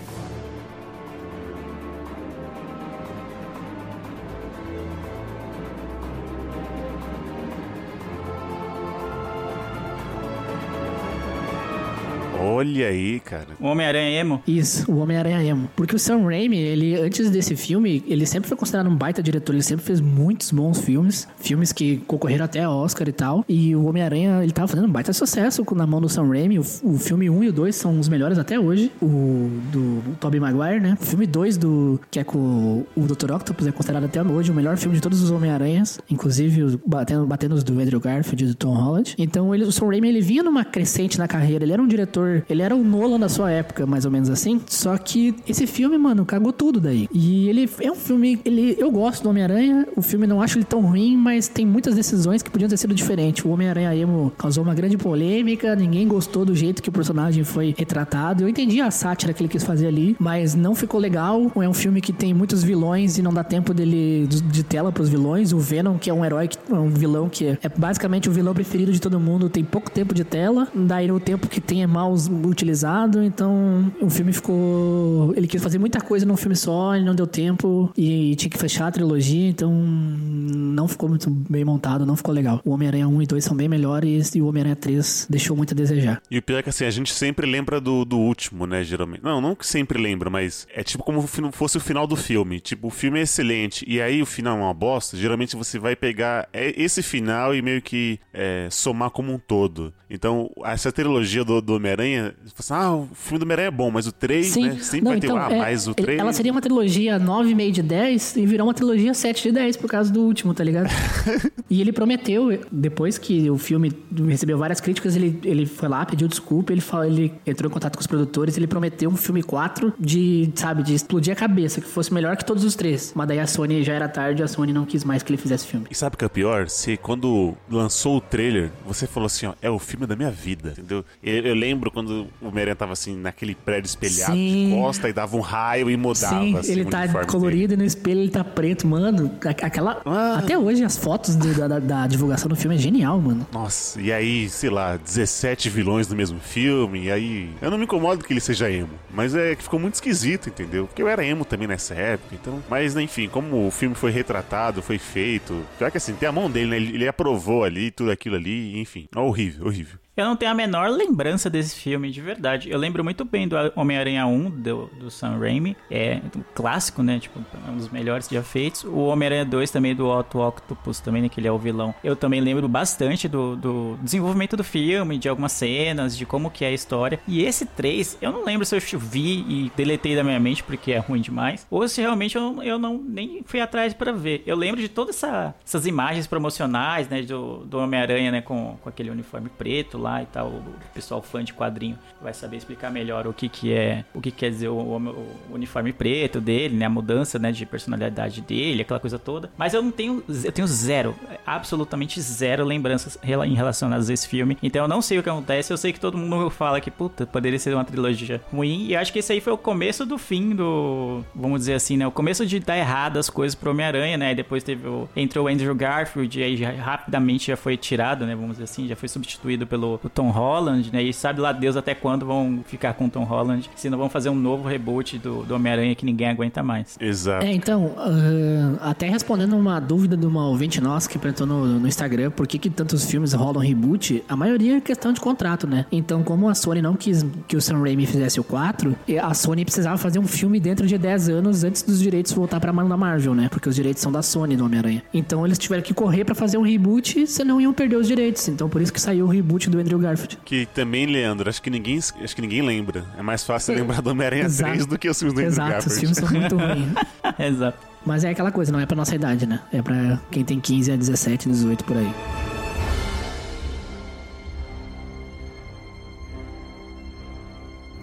[12.59, 13.47] Olha aí, cara.
[13.61, 14.43] O Homem-Aranha emo?
[14.47, 15.69] Isso, o Homem-Aranha emo.
[15.77, 19.53] Porque o Sam Raimi, ele, antes desse filme, ele sempre foi considerado um baita diretor.
[19.55, 21.29] Ele sempre fez muitos bons filmes.
[21.39, 23.45] Filmes que concorreram até Oscar e tal.
[23.49, 26.59] E o Homem-Aranha, ele tava fazendo um baita sucesso com- na mão do Sam Raimi.
[26.59, 28.91] O, o filme 1 e o 2 são os melhores até hoje.
[29.01, 30.97] O do Tobey Maguire, né?
[31.01, 32.01] O filme 2 do...
[32.11, 33.33] Que é com o Dr.
[33.33, 36.01] Octopus, é considerado até hoje o melhor filme de todos os Homem-Aranhas.
[36.11, 39.15] Inclusive, os- batendo, batendo os do Andrew Garfield e do Tom Holland.
[39.19, 41.65] Então, ele, o Sam Raimi, ele vinha numa crescente na carreira.
[41.65, 42.43] Ele era um diretor...
[42.49, 44.61] Ele era o Nolan da sua época, mais ou menos assim.
[44.67, 47.09] Só que esse filme, mano, cagou tudo daí.
[47.13, 48.41] E ele é um filme...
[48.45, 49.87] Ele, eu gosto do Homem-Aranha.
[49.97, 52.95] O filme não acho ele tão ruim, mas tem muitas decisões que podiam ter sido
[52.95, 53.45] diferentes.
[53.45, 55.75] O Homem-Aranha emo causou uma grande polêmica.
[55.77, 58.45] Ninguém gostou do jeito que o personagem foi retratado.
[58.45, 61.51] Eu entendi a sátira que ele quis fazer ali, mas não ficou legal.
[61.57, 65.09] É um filme que tem muitos vilões e não dá tempo dele de, tela pros
[65.09, 65.53] vilões.
[65.53, 68.93] O Venom, que é um herói, que, um vilão que é basicamente o vilão preferido
[68.93, 70.69] de todo mundo, tem pouco tempo de tela.
[70.75, 73.23] Daí o tempo que tem é mal us- utilizado.
[73.23, 75.33] Então o filme ficou.
[75.37, 78.59] Ele quis fazer muita coisa num filme só, ele não deu tempo e tinha que
[78.59, 79.49] fechar a trilogia.
[79.49, 82.61] Então não ficou muito bem montado, não ficou legal.
[82.65, 85.77] O Homem-Aranha 1 e 2 são bem melhores e o Homem-Aranha 3 deixou muito a
[85.77, 86.23] desejar.
[86.31, 89.23] E o pior é que assim, a gente sempre lembra do, do último, né, geralmente.
[89.23, 91.23] Não, não que sempre lembra, mas é tipo como
[91.53, 92.61] fosse o final do filme.
[92.61, 95.17] Tipo, o filme é excelente e aí o final é uma bosta.
[95.17, 99.93] Geralmente você vai pegar é, esse final e meio que é, somar como um todo.
[100.11, 102.28] Então, essa trilogia do, do Homem-Aranha,
[102.59, 105.21] assim, ah, o filme do Homem-Aranha é bom, mas o 3, né, sempre Não, vai
[105.21, 106.19] ter, então, ah, é, mas o ele- 3...
[106.21, 109.89] Ela seria uma trilogia 9,5 de 10 e virou uma trilogia 7 de 10 por
[109.89, 110.89] causa do último, tá ligado?
[111.71, 113.93] e ele prometeu, depois que o filme
[114.27, 117.97] recebeu várias críticas, ele, ele foi lá, pediu desculpa, ele, falou, ele entrou em contato
[117.97, 121.87] com os produtores, ele prometeu um filme 4 de, sabe, de explodir a cabeça, que
[121.89, 123.13] fosse melhor que todos os três.
[123.15, 125.67] Mas daí a Sony já era tarde, a Sony não quis mais que ele fizesse
[125.67, 125.87] filme.
[125.91, 126.69] E sabe o que é pior?
[126.69, 130.71] Se quando lançou o trailer, você falou assim, ó, é o filme da minha vida,
[130.71, 131.05] entendeu?
[131.23, 134.69] Eu, eu lembro quando o Homem-Aranha tava assim, naquele prédio espelhado Sim.
[134.71, 137.85] de costa e dava um raio e mudava, Sim, assim, ele tá colorido e no
[137.85, 139.31] espelho ele tá preto, mano.
[139.63, 140.03] Aquela.
[140.37, 143.47] Até hoje as fotos do- da, da- divulgação do filme é genial, mano.
[143.53, 147.51] Nossa, e aí, sei lá, 17 vilões no mesmo filme, e aí.
[147.61, 150.87] Eu não me incomodo que ele seja emo, mas é que ficou muito esquisito, entendeu?
[150.87, 152.63] Porque eu era emo também nessa época, então.
[152.69, 155.63] Mas, enfim, como o filme foi retratado, foi feito.
[155.79, 156.77] Pior que assim, tem a mão dele, né?
[156.77, 159.09] Ele, ele aprovou ali, tudo aquilo ali, enfim.
[159.15, 159.99] Horrível, horrível.
[160.19, 162.69] Eu não tenho a menor lembrança desse filme, de verdade.
[162.69, 165.77] Eu lembro muito bem do Homem-Aranha 1, do, do Sam Raimi.
[165.89, 167.21] É um clássico, né?
[167.21, 168.83] Tipo, um dos melhores já feitos.
[168.83, 171.29] O Homem-Aranha 2 também, do Otto Octopus, também, né?
[171.29, 171.95] Que ele é o vilão.
[172.03, 176.65] Eu também lembro bastante do, do desenvolvimento do filme, de algumas cenas, de como que
[176.65, 177.21] é a história.
[177.29, 180.91] E esse 3, eu não lembro se eu vi e deletei da minha mente, porque
[180.91, 181.65] é ruim demais.
[181.71, 184.43] Ou se realmente eu, eu não nem fui atrás pra ver.
[184.45, 187.23] Eu lembro de todas essa, essas imagens promocionais, né?
[187.23, 188.41] Do, do Homem-Aranha, né?
[188.41, 190.63] Com, com aquele uniforme preto lá lá e tal, o
[190.95, 194.51] pessoal fã de quadrinho vai saber explicar melhor o que que é, o que quer
[194.51, 199.19] dizer o, o uniforme preto dele, né, a mudança, né, de personalidade dele, aquela coisa
[199.19, 199.51] toda.
[199.57, 201.15] Mas eu não tenho, eu tenho zero,
[201.47, 204.57] absolutamente zero lembranças em relacionadas a esse filme.
[204.63, 207.27] Então eu não sei o que acontece, eu sei que todo mundo fala que, puta,
[207.27, 210.55] poderia ser uma trilogia ruim, e acho que esse aí foi o começo do fim
[210.55, 214.33] do, vamos dizer assim, né, o começo de dar errado as coisas pro Homem-Aranha, né,
[214.33, 218.25] e depois teve o, entrou o Andrew Garfield, e aí já, rapidamente já foi tirado,
[218.25, 221.53] né, vamos dizer assim, já foi substituído pelo o Tom Holland, né, e sabe lá
[221.53, 224.69] Deus até quando vão ficar com o Tom Holland, se não vão fazer um novo
[224.69, 226.97] reboot do, do Homem-Aranha que ninguém aguenta mais.
[227.01, 227.45] Exato.
[227.45, 231.89] É, então, ah, até respondendo uma dúvida de uma ouvinte nossa que perguntou no, no
[231.89, 235.87] Instagram por que, que tantos filmes rolam reboot, a maioria é questão de contrato, né?
[235.91, 239.33] Então, como a Sony não quis que o Sam Raimi fizesse o 4, e a
[239.35, 242.89] Sony precisava fazer um filme dentro de 10 anos antes dos direitos voltar pra mão
[242.89, 243.49] da Marvel, né?
[243.51, 245.03] Porque os direitos são da Sony do Homem-Aranha.
[245.13, 248.49] Então, eles tiveram que correr pra fazer um reboot, senão iam perder os direitos.
[248.49, 250.39] Então, por isso que saiu o reboot do Andrew Garfield.
[250.45, 253.05] Que também, Leandro, acho que ninguém, acho que ninguém lembra.
[253.17, 254.71] É mais fácil lembrar do Homem-Aranha Exato.
[254.73, 255.93] 3 do que os filmes do Andrew Exato, Garfield.
[255.95, 256.93] os filmes são muito ruins.
[257.39, 257.79] Exato.
[258.07, 259.61] Mas é aquela coisa, não é pra nossa idade, né?
[259.73, 262.15] É pra quem tem 15 a 17, 18 por aí.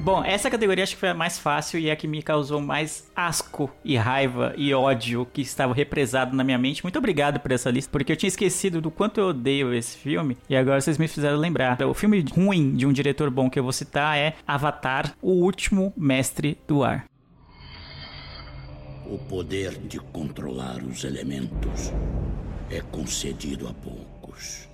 [0.06, 3.10] Bom, essa categoria acho que foi a mais fácil e a que me causou mais
[3.16, 6.84] asco e raiva e ódio que estava represado na minha mente.
[6.84, 10.38] Muito obrigado por essa lista, porque eu tinha esquecido do quanto eu odeio esse filme
[10.48, 11.82] e agora vocês me fizeram lembrar.
[11.82, 15.92] O filme ruim de um diretor bom que eu vou citar é Avatar, o último
[15.98, 17.08] mestre do ar.
[19.08, 21.92] O poder de controlar os elementos
[22.70, 24.70] é concedido a poucos.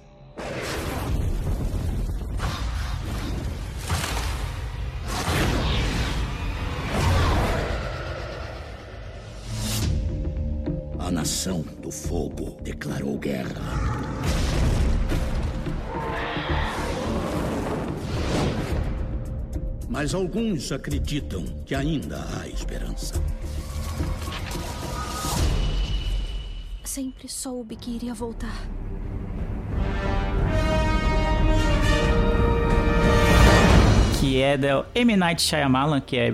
[11.12, 13.62] A nação do fogo declarou guerra.
[19.89, 23.15] Mas alguns acreditam que ainda há esperança.
[26.86, 28.65] Sempre soube que iria voltar.
[34.21, 35.17] que é da M.
[35.17, 36.32] Night Shyamalan, que é,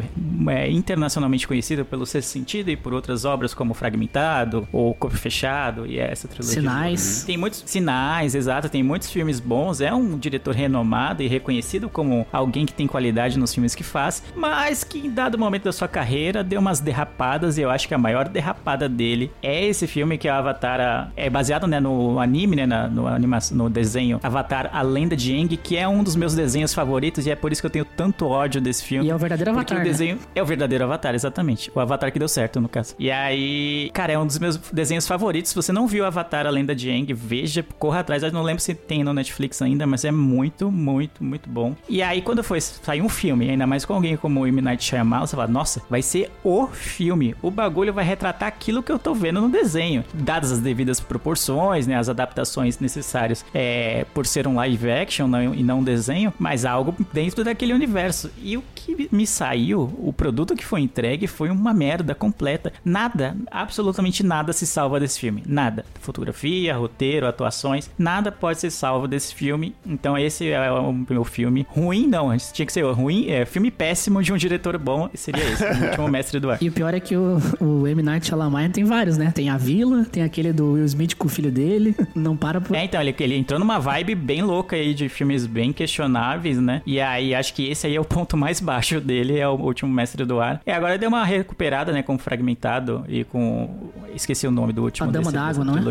[0.49, 5.85] é internacionalmente conhecido pelo Sexto Sentido e por outras obras como Fragmentado ou Corpo Fechado
[5.85, 6.61] e essa trilogia.
[6.61, 7.23] Sinais.
[7.25, 12.25] Tem muitos sinais, exato, tem muitos filmes bons, é um diretor renomado e reconhecido como
[12.31, 15.87] alguém que tem qualidade nos filmes que faz, mas que em dado momento da sua
[15.87, 20.17] carreira deu umas derrapadas e eu acho que a maior derrapada dele é esse filme
[20.17, 24.19] que é o Avatar, é baseado né, no anime, né, na- no, anima no desenho
[24.23, 27.51] Avatar, A Lenda de Aang, que é um dos meus desenhos favoritos e é por
[27.51, 29.07] isso que eu tenho tanto ódio desse filme.
[29.07, 30.17] E é o verdadeiro Porque Avatar, o né?
[30.37, 31.71] É o verdadeiro Avatar, exatamente.
[31.73, 32.95] O Avatar que deu certo, no caso.
[32.99, 35.49] E aí, cara, é um dos meus desenhos favoritos.
[35.49, 38.23] Se você não viu Avatar, a Lenda de Aang, veja, corra atrás.
[38.23, 41.75] Eu não lembro se tem no Netflix ainda, mas é muito, muito, muito bom.
[41.89, 44.61] E aí, quando foi sair um filme, ainda mais com alguém como o M.
[44.61, 47.35] Night Shyamalan, você fala, nossa, vai ser o filme.
[47.41, 50.03] O bagulho vai retratar aquilo que eu tô vendo no desenho.
[50.13, 55.53] Dadas as devidas proporções, né, as adaptações necessárias é, por ser um live action não-
[55.53, 58.29] e não um desenho, mas algo dentro daquele universo.
[58.41, 62.73] E o que me saiu, o produto que foi entregue foi uma merda completa.
[62.83, 65.43] Nada, absolutamente nada se salva desse filme.
[65.45, 65.85] Nada.
[66.01, 69.75] Fotografia, roteiro, atuações, nada pode ser salvo desse filme.
[69.85, 71.65] Então esse é o meu filme.
[71.69, 75.63] Ruim não, tinha que ser ruim, é filme péssimo de um diretor bom, seria esse,
[75.63, 76.57] o último mestre do ar.
[76.61, 78.01] E o pior é que o, o M.
[78.01, 79.31] Night Shyamalan tem vários, né?
[79.31, 81.95] Tem a Vila, tem aquele do Will Smith com o filho dele.
[82.15, 82.75] Não para por...
[82.75, 86.81] É, então, ele, ele entrou numa vibe bem louca aí de filmes bem questionáveis, né?
[86.85, 89.91] E aí acho que esse aí é o ponto mais baixo dele, é o último
[89.91, 90.61] mestre do ar.
[90.65, 93.91] E agora deu uma recuperada, né, com Fragmentado e com.
[94.15, 95.81] Esqueci o nome do último A Dama da Água, não é?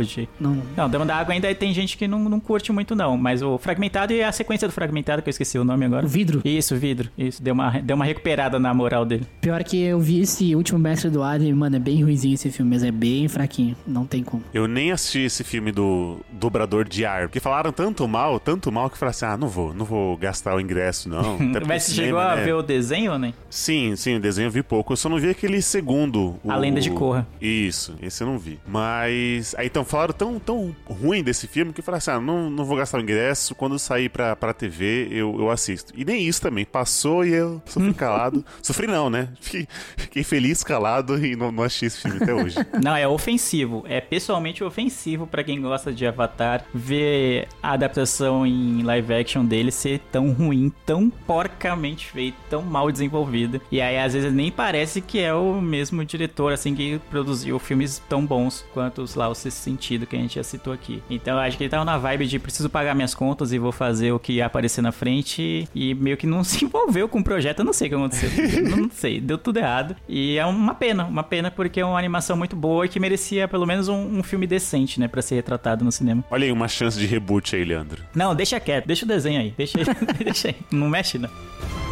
[0.40, 0.62] Não.
[0.76, 3.16] Não, Dama da Água ainda tem gente que não, não curte muito, não.
[3.16, 6.06] Mas o Fragmentado e a sequência do Fragmentado, que eu esqueci o nome agora.
[6.06, 6.40] O vidro.
[6.44, 7.10] Isso, o vidro.
[7.16, 9.26] Isso, deu uma, deu uma recuperada na moral dele.
[9.40, 12.50] Pior que eu vi esse último Mestre do Ar e, mano, é bem ruizinho esse
[12.50, 13.76] filme, mas é bem fraquinho.
[13.86, 14.42] Não tem como.
[14.52, 18.88] Eu nem assisti esse filme do Dobrador de Ar, porque falaram tanto mal, tanto mal,
[18.88, 21.38] que eu falei assim, ah, não vou, não vou gastar o ingresso, não.
[21.66, 22.44] Mas você cinema, chegou a né?
[22.44, 23.34] ver o desenho ou nem?
[23.50, 24.92] Sim, sim, o desenho eu vi pouco.
[24.92, 26.36] Eu só não vi aquele segundo.
[26.46, 27.26] A o- Lenda de Korra.
[27.40, 28.58] Isso, esse eu não vi.
[28.66, 29.54] Mas.
[29.58, 32.64] Aí então falaram tão, tão ruim desse filme que eu falei assim: ah, não, não
[32.64, 33.54] vou gastar o ingresso.
[33.54, 35.92] Quando eu sair pra, pra TV, eu, eu assisto.
[35.96, 36.64] E nem isso também.
[36.64, 38.44] Passou e eu sofri calado.
[38.62, 39.28] sofri não, né?
[39.40, 39.66] Fiquei,
[39.96, 42.56] fiquei feliz calado e não, não assisti esse filme até hoje.
[42.82, 43.84] Não, é ofensivo.
[43.88, 49.70] É pessoalmente ofensivo pra quem gosta de Avatar ver a adaptação em live action dele
[49.70, 53.60] ser tão ruim, tão porcamente feito, tão mal desenvolvida.
[53.72, 58.02] E aí às vezes nem parece que é o mesmo diretor assim que produziu filmes
[58.08, 61.02] tão bons quanto os lá o Sexto Sentido que a gente já citou aqui.
[61.10, 63.72] Então eu acho que ele tava na vibe de preciso pagar minhas contas e vou
[63.72, 67.24] fazer o que ia aparecer na frente e meio que não se envolveu com o
[67.24, 68.30] projeto, eu não sei o que aconteceu.
[68.70, 69.96] Eu não sei, deu tudo errado.
[70.08, 73.48] E é uma pena, uma pena porque é uma animação muito boa e que merecia
[73.48, 76.24] pelo menos um, um filme decente, né, pra ser retratado no cinema.
[76.30, 78.02] Olha aí, uma chance de reboot aí, Leandro.
[78.14, 79.78] Não, deixa quieto, deixa o desenho aí, deixa,
[80.22, 81.85] deixa aí, não mexe não.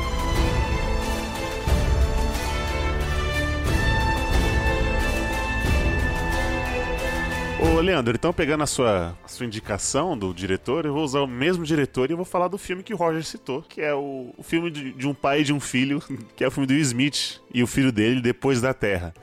[7.60, 11.26] Ô, Leandro, então pegando a sua, a sua indicação do diretor, eu vou usar o
[11.26, 14.34] mesmo diretor e eu vou falar do filme que o Roger citou, que é o,
[14.36, 16.02] o filme de, de um pai e de um filho,
[16.36, 19.14] que é o filme do Will Smith e o filho dele depois da Terra.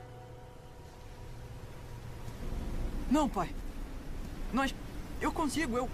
[3.10, 3.54] Não, pai.
[4.52, 4.74] Nós.
[5.20, 5.88] Eu consigo, eu.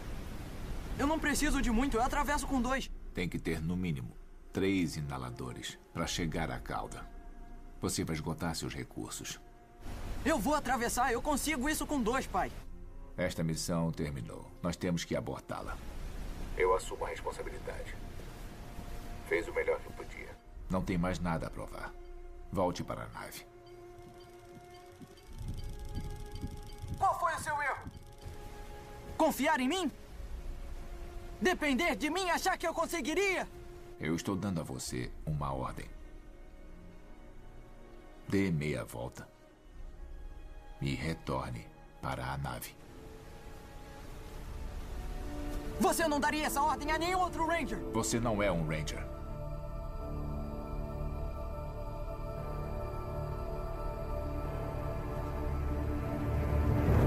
[0.98, 2.90] Eu não preciso de muito, eu atravesso com dois.
[3.12, 4.10] Tem que ter, no mínimo,
[4.52, 7.04] três inaladores para chegar à cauda.
[7.80, 9.40] Você vai esgotar seus recursos.
[10.28, 12.52] Eu vou atravessar, eu consigo isso com dois, pai.
[13.16, 14.44] Esta missão terminou.
[14.62, 15.74] Nós temos que abortá-la.
[16.54, 17.96] Eu assumo a responsabilidade.
[19.26, 20.28] Fez o melhor que podia.
[20.68, 21.90] Não tem mais nada a provar.
[22.52, 23.46] Volte para a nave.
[26.98, 27.90] Qual foi o seu erro?
[29.16, 29.90] Confiar em mim?
[31.40, 33.48] Depender de mim, achar que eu conseguiria?
[33.98, 35.88] Eu estou dando a você uma ordem.
[38.28, 39.37] Dê meia volta.
[40.80, 41.66] E retorne
[42.00, 42.74] para a nave.
[45.80, 47.78] Você não daria essa ordem a nenhum outro Ranger.
[47.92, 48.98] Você não é um Ranger.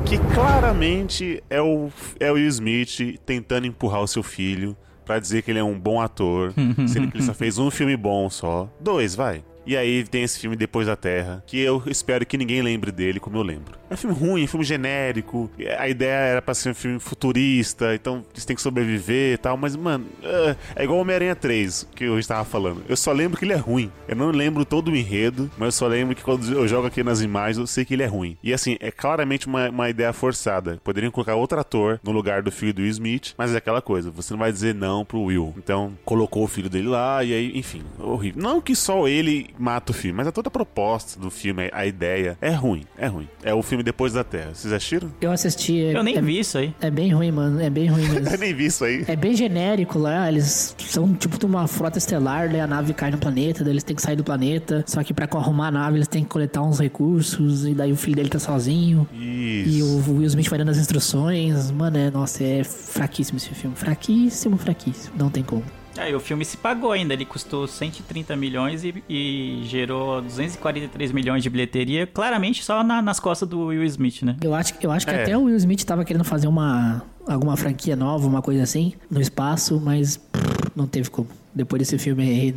[0.06, 5.42] Que claramente é o, é o Will Smith tentando empurrar o seu filho pra dizer
[5.42, 6.54] que ele é um bom ator,
[6.88, 8.70] sendo que ele só fez um filme bom só.
[8.80, 9.44] Dois, vai.
[9.66, 13.20] E aí tem esse filme Depois da Terra, que eu espero que ninguém lembre dele
[13.20, 13.80] como eu lembro.
[13.90, 15.50] É um filme ruim, um filme genérico.
[15.78, 19.58] A ideia era pra ser um filme futurista, então eles têm que sobreviver e tal,
[19.58, 22.84] mas, mano, é- é igual Homem-Aranha 3, que eu estava falando.
[22.88, 23.92] Eu só lembro que ele é ruim.
[24.08, 27.04] Eu não lembro todo o enredo, mas eu só lembro que quando eu jogo aqui
[27.04, 28.38] nas imagens, eu sei que ele é ruim.
[28.44, 30.80] E assim, é claramente uma, uma ideia forçada.
[30.84, 34.10] Poderiam colocar outro ator no lugar do filho do Will Smith, mas é aquela coisa,
[34.12, 35.54] você não vai dizer não pro Will.
[35.58, 38.42] Então, colocou o filho dele lá, e aí, enfim, horrível.
[38.42, 41.86] Não que só ele mata o filme, mas é toda a proposta do filme, a
[41.86, 42.38] ideia.
[42.42, 43.28] É ruim, é ruim.
[43.44, 44.52] É o filme Depois da Terra.
[44.54, 45.12] Vocês assistiram?
[45.22, 45.82] Eu assisti.
[45.82, 46.74] é- Eu nem é, vi isso aí.
[46.82, 47.60] É bem ruim, mano.
[47.62, 48.30] É bem ruim mesmo.
[48.32, 49.04] Eu nem vi isso aí.
[49.08, 53.12] É bem genérico lá, eles são tipo de uma frota estelar, daí a nave cai
[53.12, 54.84] no planeta, daí eles têm que sair do planeta.
[54.88, 57.96] Só que pra arrumar a nave eles têm que coletar uns recursos, e daí o
[57.96, 59.08] filho dele tá sozinho.
[59.14, 59.70] Isso.
[59.70, 61.72] E o Will Smith vai dando as instruções.
[61.72, 63.76] Mano, é, nossa, é fraquíssimo esse filme.
[63.76, 65.14] Fraquíssimo, fraquíssimo.
[65.18, 65.64] Não tem como.
[65.98, 71.44] Aí o filme se pagou ainda, ele custou 130 milhões e, e gerou 243 milhões
[71.44, 74.38] de bilheteria, claramente só na- nas costas do Will Smith, né?
[74.42, 75.22] Eu acho, eu acho que É.
[75.24, 79.22] até o Will Smith tava querendo fazer uma alguma franquia nova, uma coisa assim, no
[79.22, 81.28] espaço, mas pff, não teve como.
[81.54, 82.56] Depois desse filme aí,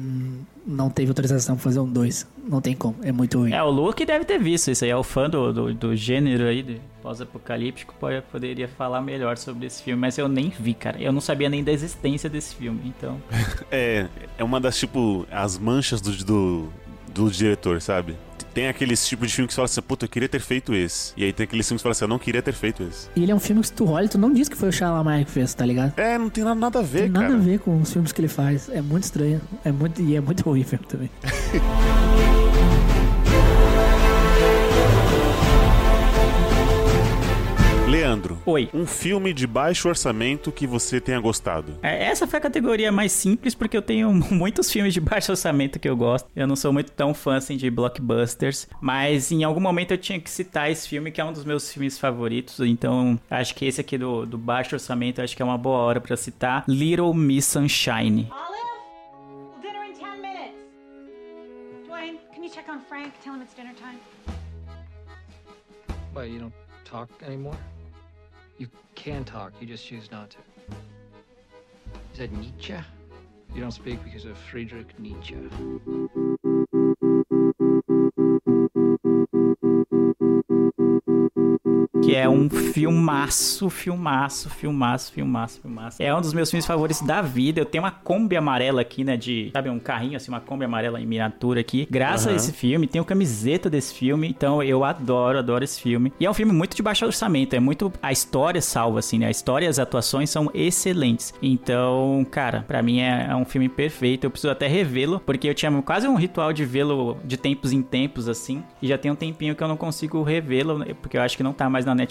[0.67, 2.27] não teve autorização pra fazer um dois.
[2.47, 3.53] Não tem como, é muito ruim.
[3.53, 6.45] É, o Luke deve ter visto isso aí, é o fã do, do, do gênero
[6.45, 11.01] aí, de pós-apocalíptico, pode- poderia falar melhor sobre esse filme, mas eu nem vi, cara.
[11.01, 13.21] Eu não sabia nem da existência desse filme, então...
[13.71, 14.07] É,
[14.39, 16.69] é uma das, tipo, as manchas do, do,
[17.13, 18.17] do diretor, sabe?
[18.55, 21.13] Tem aqueles tipo de filme que você fala assim, puta, eu queria ter feito esse.
[21.17, 23.09] E aí tem aqueles filmes que você fala assim, eu não queria ter feito esse.
[23.17, 24.73] E ele é um filme que se tu olha, tu não diz que foi o
[24.73, 25.93] Shyamalan que fez, tá ligado?
[25.99, 27.39] É, não tem nada, nada a ver, Tem nada cara.
[27.39, 28.69] a ver com os filmes que ele faz.
[28.69, 29.41] É muito estranho.
[29.65, 31.11] É muito, e é muito ruim o filme também.
[37.95, 38.37] Leandro.
[38.45, 38.69] Oi.
[38.75, 41.79] Um filme de baixo orçamento que você tenha gostado.
[41.81, 45.79] É, Essa foi a categoria mais simples, porque eu tenho muitos filmes de baixo orçamento
[45.79, 46.29] que eu gosto.
[46.35, 50.19] Eu não sou muito tão fã assim de blockbusters, mas em algum momento eu tinha
[50.19, 52.59] que citar esse filme, que é um dos meus filmes favoritos.
[52.59, 56.01] Então, acho que esse aqui do, do baixo orçamento, acho que é uma boa hora
[56.01, 56.65] pra citar.
[56.67, 58.29] Little Miss Sunshine.
[58.29, 60.57] Olive, dinner in 10 minutes.
[61.87, 63.13] Dwayne, can you check on Frank?
[63.23, 64.01] Tell him it's dinner time.
[66.13, 66.53] Why, you don't
[66.85, 67.57] talk anymore?
[68.59, 70.39] You can talk, you just choose not to.
[72.13, 72.77] Is that Nietzsche?
[73.55, 75.37] You don't speak because of Friedrich Nietzsche.
[82.15, 86.01] Que é um filmaço, filmaço, filmaço, filmaço, filmaço.
[86.01, 87.61] É um dos meus filmes favoritos da vida.
[87.61, 91.01] Eu tenho uma Kombi amarela aqui, né, de, sabe, um carrinho assim, uma Kombi amarela
[91.01, 91.89] em miniatura aqui.
[91.91, 92.37] Graças a Aham.
[92.37, 96.13] esse filme, tenho camiseta desse filme, então eu adoro, adoro esse filme.
[96.21, 99.27] E é um filme muito de baixo orçamento, é muito a história salva assim, né?
[99.27, 101.35] A história e as atuações são excelentes.
[101.43, 104.25] Então, cara, pra mim é, é um filme perfeito.
[104.25, 107.83] Eu preciso até revê-lo, porque eu tinha quase um ritual de vê-lo de tempos em
[107.83, 111.23] tempos assim, e já tem um tempinho que eu não consigo revê-lo, né, porque eu
[111.23, 112.04] acho que não tá mais na Netflix.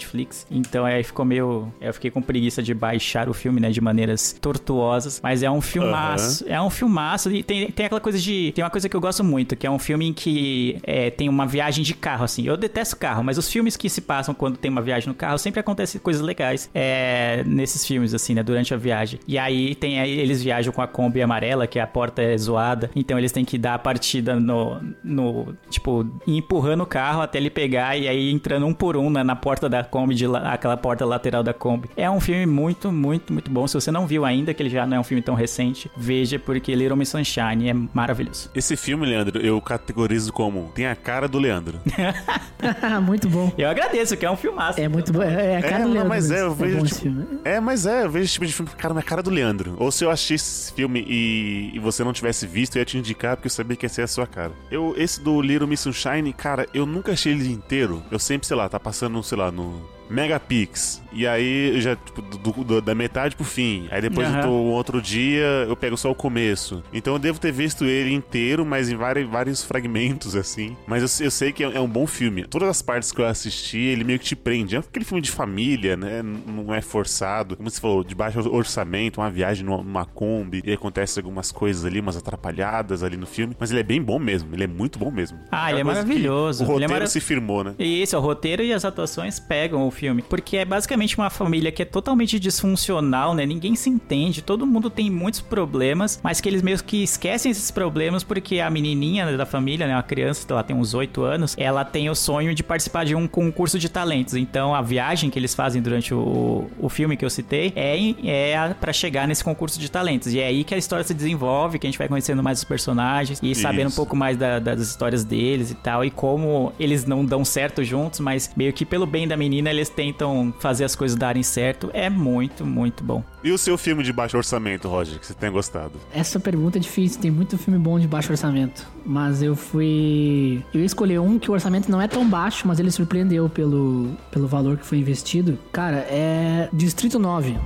[0.50, 4.32] Então aí ficou meio, eu fiquei com preguiça de baixar o filme, né, de maneiras
[4.40, 7.30] tortuosas, mas é um filmaço, é um filmaço.
[7.30, 9.70] E tem, tem aquela coisa de, tem uma coisa que eu gosto muito, que é
[9.70, 12.44] um filme em que é, tem uma viagem de carro assim.
[12.46, 15.38] Eu detesto carro, mas os filmes que se passam quando tem uma viagem no carro
[15.38, 19.20] sempre acontecem coisas legais é, nesses filmes assim, né, durante a viagem.
[19.26, 22.90] E aí tem aí eles viajam com a Kombi amarela, que a porta é zoada,
[22.94, 27.50] então eles têm que dar a partida no, no tipo, empurrando o carro até ele
[27.50, 30.76] pegar e aí entrando um por um na, na porta da Kombi, de la- aquela
[30.76, 31.88] porta lateral da Kombi.
[31.96, 33.66] É um filme muito, muito, muito bom.
[33.66, 36.38] Se você não viu ainda, que ele já não é um filme tão recente, veja,
[36.38, 38.50] porque Little Miss Sunshine é maravilhoso.
[38.54, 41.78] Esse filme, Leandro, eu categorizo como tem a cara do Leandro.
[43.02, 43.52] muito bom.
[43.56, 44.80] Eu agradeço, que é um filmaço.
[44.80, 45.22] É muito bom.
[45.22, 47.26] É, é a cara É, do Leandro mas é, eu vejo, bom esse tipo, filme.
[47.44, 49.76] é, mas é, eu vejo esse tipo de filme, cara, na cara do Leandro.
[49.78, 52.98] Ou se eu achei esse filme e, e você não tivesse visto, eu ia te
[52.98, 54.52] indicar porque eu sabia que ia ser a sua cara.
[54.70, 58.02] Eu, esse do Little Miss Sunshine, cara, eu nunca achei ele inteiro.
[58.10, 60.03] Eu sempre, sei lá, tá passando, sei lá, no You.
[60.10, 61.02] Megapix.
[61.12, 63.86] E aí, já, tipo, do- do- da metade pro fim.
[63.90, 64.38] Aí depois Aham.
[64.38, 66.82] eu tô um outro dia, eu pego só o começo.
[66.92, 70.76] Então eu devo ter visto ele inteiro, mas em vários, vários fragmentos, assim.
[70.86, 72.44] Mas eu, eu sei que é, é um bom filme.
[72.44, 74.74] Todas as partes que eu assisti, ele meio que te prende.
[74.74, 76.20] É aquele filme de família, né?
[76.22, 77.56] Não é forçado.
[77.56, 80.62] Como você falou, de baixo orçamento, uma viagem numa, numa Kombi.
[80.64, 83.54] E acontece algumas coisas ali, umas atrapalhadas ali no filme.
[83.58, 84.48] Mas ele é bem bom mesmo.
[84.52, 85.38] Ele é muito bom mesmo.
[85.52, 86.64] Ah, ele é coisa que maravilhoso.
[86.64, 87.74] O Ele é roteiro mara- se firmou, né?
[87.78, 90.22] Isso, o roteiro e as atuações pegam o filme.
[90.22, 93.46] Porque é basicamente uma família que é totalmente disfuncional, né?
[93.46, 97.70] Ninguém se entende, todo mundo tem muitos problemas, mas que eles meio que esquecem esses
[97.70, 99.94] problemas porque a menininha da família, né?
[99.94, 103.26] Uma criança, ela tem uns 8 anos, ela tem o sonho de participar de um
[103.28, 104.34] concurso de talentos.
[104.34, 108.56] Então a viagem que eles fazem durante o, o filme que eu citei é, é
[108.56, 110.32] a- pra chegar nesse concurso de talentos.
[110.34, 112.64] E é aí que a história se desenvolve, que a gente vai conhecendo mais os
[112.64, 113.96] personagens e sabendo um Isso.
[113.96, 118.20] pouco mais da- das histórias deles e tal, e como eles não dão certo juntos,
[118.20, 121.90] mas meio que pelo bem da menina eles tentam fazer as coisas darem certo.
[121.92, 123.22] É muito, muito bom.
[123.42, 125.92] E o seu filme de baixo orçamento, Roger, que você tenha gostado?
[126.12, 128.86] Essa pergunta é difícil, tem muito filme bom de baixo orçamento.
[129.04, 130.62] Mas eu fui.
[130.72, 134.46] Eu escolhi um que o orçamento não é tão baixo, mas ele surpreendeu pelo, pelo
[134.46, 135.58] valor que foi investido.
[135.72, 137.58] Cara, é Distrito 9.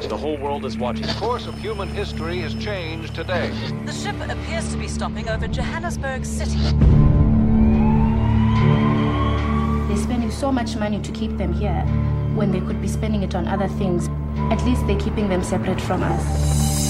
[0.00, 1.06] The whole world is watching.
[1.06, 3.50] The course of human history has changed today.
[3.84, 6.58] The ship appears to be stopping over Johannesburg City.
[9.88, 11.82] They're spending so much money to keep them here
[12.34, 14.08] when they could be spending it on other things.
[14.50, 16.81] At least they're keeping them separate from us.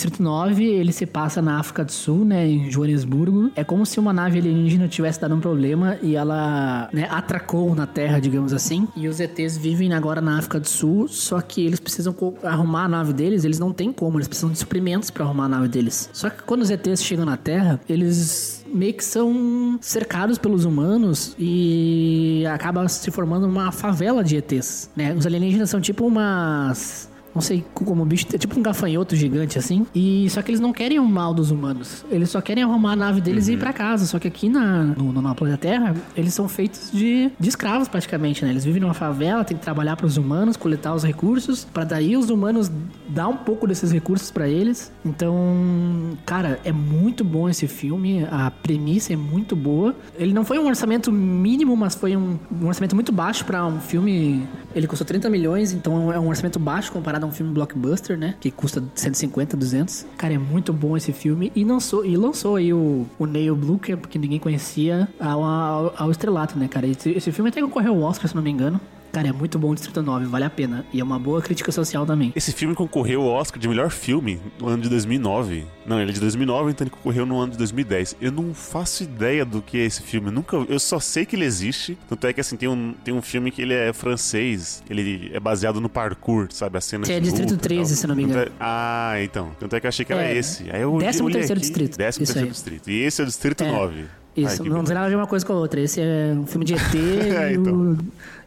[0.00, 3.50] Distrito 9, ele se passa na África do Sul, né, em Joanesburgo.
[3.54, 7.86] É como se uma nave alienígena tivesse dado um problema e ela, né, atracou na
[7.86, 8.88] Terra, digamos assim.
[8.96, 12.88] E os ETs vivem agora na África do Sul, só que eles precisam arrumar a
[12.88, 16.08] nave deles, eles não têm como, eles precisam de suprimentos pra arrumar a nave deles.
[16.14, 21.34] Só que quando os ETs chegam na Terra, eles meio que são cercados pelos humanos
[21.38, 25.12] e acaba se formando uma favela de ETs, né?
[25.12, 29.58] Os alienígenas são tipo umas não sei como o bicho, é tipo um gafanhoto gigante
[29.58, 29.86] assim.
[29.94, 32.04] E só que eles não querem o mal dos humanos.
[32.10, 34.06] Eles só querem arrumar a nave deles e ir pra casa.
[34.06, 37.86] Só que aqui na, no, no, na planeta Terra, eles são feitos de, de escravos
[37.86, 38.50] praticamente, né?
[38.50, 42.30] Eles vivem numa favela, tem que trabalhar pros humanos, coletar os recursos, pra daí os
[42.30, 42.70] humanos
[43.08, 44.90] dar um pouco desses recursos pra eles.
[45.04, 48.26] Então, cara, é muito bom esse filme.
[48.30, 49.94] A premissa é muito boa.
[50.18, 53.80] Ele não foi um orçamento mínimo, mas foi um, um orçamento muito baixo pra um
[53.80, 54.48] filme.
[54.74, 58.34] Ele custou 30 milhões, então é um orçamento baixo comparado a um filme blockbuster, né?
[58.40, 60.06] Que custa 150, 200.
[60.16, 61.52] Cara, é muito bom esse filme.
[61.54, 66.10] E lançou, e lançou aí o, o Neil que, que ninguém conhecia, ao, ao, ao
[66.10, 66.86] estrelato, né, cara?
[66.86, 68.80] Esse, esse filme até concorreu ao Oscar, se não me engano.
[69.12, 70.84] Cara, é muito bom o Distrito 9, vale a pena.
[70.92, 72.32] E é uma boa crítica social também.
[72.36, 75.66] Esse filme concorreu ao Oscar de melhor filme no ano de 2009.
[75.86, 78.16] Não, ele é de 2009, então ele concorreu no ano de 2010.
[78.20, 80.28] Eu não faço ideia do que é esse filme.
[80.28, 81.98] Eu nunca, eu só sei que ele existe.
[82.08, 84.82] Tanto é que assim tem um, tem um filme que ele é francês.
[84.88, 86.78] Ele é baseado no parkour, sabe?
[86.78, 88.00] A cena Que é de Distrito luta e 13, tal.
[88.00, 88.42] se não me engano.
[88.42, 89.50] é- ah, então.
[89.58, 90.70] Tanto é que eu achei que era É, esse.
[90.70, 91.96] Aí eu décimo olhei terceiro aqui, distrito.
[91.98, 92.52] Décimo Isso terceiro aí.
[92.52, 92.90] distrito.
[92.90, 93.72] E esse é o Distrito É.
[93.72, 94.04] 9.
[94.36, 95.80] Isso, Ai, não tem nada a ver uma coisa com a outra.
[95.80, 97.74] Esse é um filme de ET e, É, então.
[97.74, 97.98] o,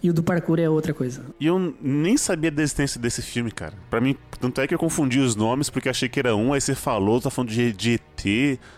[0.04, 1.24] e o do parkour é outra coisa.
[1.40, 3.74] E eu nem sabia da existência desse filme, cara.
[3.90, 6.60] Pra mim, tanto é que eu confundi os nomes porque achei que era um, aí
[6.60, 8.26] você falou, tá falando de, de ET.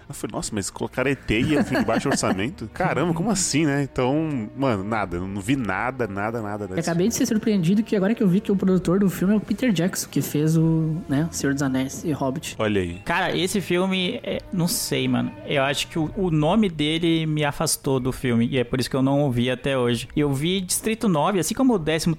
[0.08, 2.70] Eu falei, nossa, mas colocaram ET e é um filme de baixo orçamento?
[2.74, 3.82] Caramba, como assim, né?
[3.82, 5.18] Então, mano, nada.
[5.18, 8.28] Eu não vi nada, nada, nada Eu acabei de ser surpreendido que agora que eu
[8.28, 11.54] vi que o produtor do filme é o Peter Jackson, que fez o né, Senhor
[11.54, 12.56] dos Anéis e Hobbit.
[12.60, 13.00] Olha aí.
[13.04, 15.32] Cara, esse filme, é, não sei, mano.
[15.48, 18.48] Eu acho que o, o nome dele me afastou do filme.
[18.48, 20.08] E é por isso que eu não ouvi até hoje.
[20.16, 22.14] Eu vi Distrito 9, assim como o 13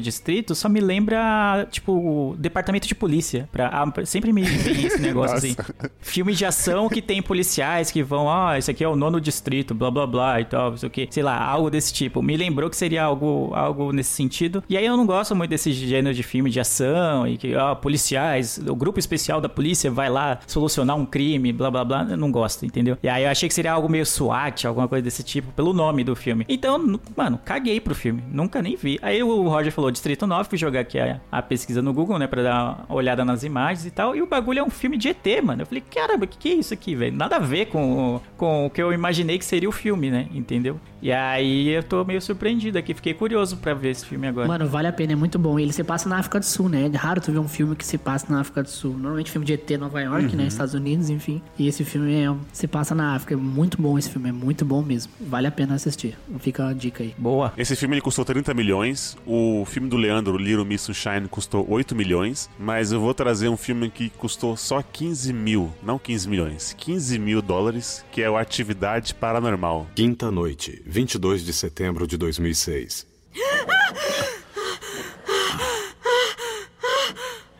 [0.00, 3.46] Distrito, só me lembra, tipo, o Departamento de Polícia.
[3.52, 5.54] Pra, ah, sempre me vem esse negócio assim.
[6.00, 9.74] Filme de ação que tem policiais que vão, ah, esse aqui é o nono distrito,
[9.74, 11.08] blá blá blá e tal, não sei o que.
[11.10, 12.22] Sei lá, algo desse tipo.
[12.22, 14.64] Me lembrou que seria algo, algo nesse sentido.
[14.66, 17.74] E aí eu não gosto muito desse gênero de filme de ação e que, ah,
[17.74, 22.06] policiais, o grupo especial da polícia vai lá solucionar um crime, blá blá blá.
[22.08, 22.96] Eu não gosto, entendeu?
[23.02, 26.02] E aí eu achei que seria algo meio SWAT, alguma coisa desse tipo, pelo nome
[26.02, 26.46] do filme.
[26.48, 28.22] Então, mano, caguei pro filme.
[28.38, 28.98] Nunca nem vi.
[29.02, 32.26] Aí o Roger falou Distrito 9, fui jogar aqui a, a pesquisa no Google, né,
[32.28, 34.14] pra dar uma olhada nas imagens e tal.
[34.14, 35.62] E o bagulho é um filme de ET, mano.
[35.62, 37.16] Eu falei, caramba, o que, que é isso aqui, velho?
[37.16, 40.28] Nada a ver com, o- com o que eu imaginei que seria o filme, né?
[40.32, 40.78] Entendeu?
[41.02, 42.92] E aí eu tô meio surpreendido aqui.
[42.94, 44.48] Fiquei curioso pra ver esse filme agora.
[44.48, 45.58] Mano, vale a pena, é muito bom.
[45.58, 46.90] E ele se passa na África do Sul, né?
[46.92, 48.92] É raro tu ver um filme que se passa na África do Sul.
[48.94, 50.36] Normalmente filme de ET Nova York, Uhum.
[50.36, 50.46] né?
[50.46, 51.40] Estados Unidos, enfim.
[51.58, 53.34] E esse filme é, se passa na África.
[53.34, 55.12] É muito bom esse filme, é muito bom mesmo.
[55.20, 56.16] Vale a pena assistir.
[56.40, 57.14] Fica a dica aí.
[57.16, 57.52] Boa.
[57.56, 59.16] Esse filme ele custou 30 milhões.
[59.24, 62.50] O filme do Leandro, Little Miss Sunshine, custou 8 milhões.
[62.58, 67.18] Mas eu vou trazer um filme que custou só 15 mil, não 15 milhões, 15
[67.18, 69.86] mil dólares, que é o Atividade Paranormal.
[69.94, 73.06] Quinta noite, 22 de setembro de 2006.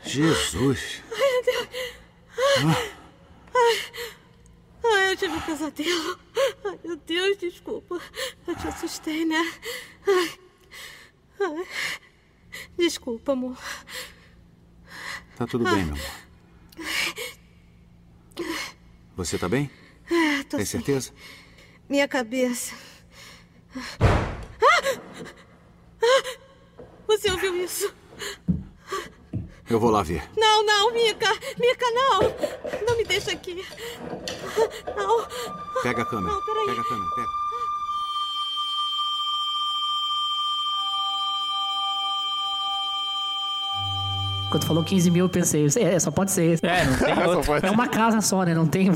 [0.03, 1.03] Jesus.
[1.13, 1.69] Ai, meu Deus.
[2.65, 2.93] Ai.
[3.55, 3.79] Ai.
[4.85, 6.19] Ai, eu tive um pesadelo.
[6.65, 8.01] Ai, meu Deus, desculpa.
[8.47, 9.53] Eu te assustei, né?
[10.05, 10.48] Ai.
[12.77, 13.57] Desculpa, amor.
[15.37, 16.29] Tá tudo bem, meu amor.
[19.17, 19.71] Você tá bem?
[20.11, 20.79] É, tô Tem sim.
[20.79, 21.13] certeza?
[21.89, 22.75] Minha cabeça.
[27.07, 27.93] Você ouviu isso?
[29.69, 30.23] Eu vou lá ver.
[30.37, 31.31] Não, não, Mika!
[31.59, 32.21] Mika, não!
[32.87, 33.65] Não me deixa aqui.
[34.97, 35.29] Não.
[35.83, 36.33] Pega a câmera.
[36.35, 36.67] Não, peraí.
[36.67, 37.29] Pega a câmera, pega.
[44.51, 46.59] Quando tu falou 15 mil, eu pensei, é, só pode ser.
[46.63, 47.55] É, não tem outro.
[47.63, 48.55] É uma casa só, né?
[48.55, 48.91] Não tem,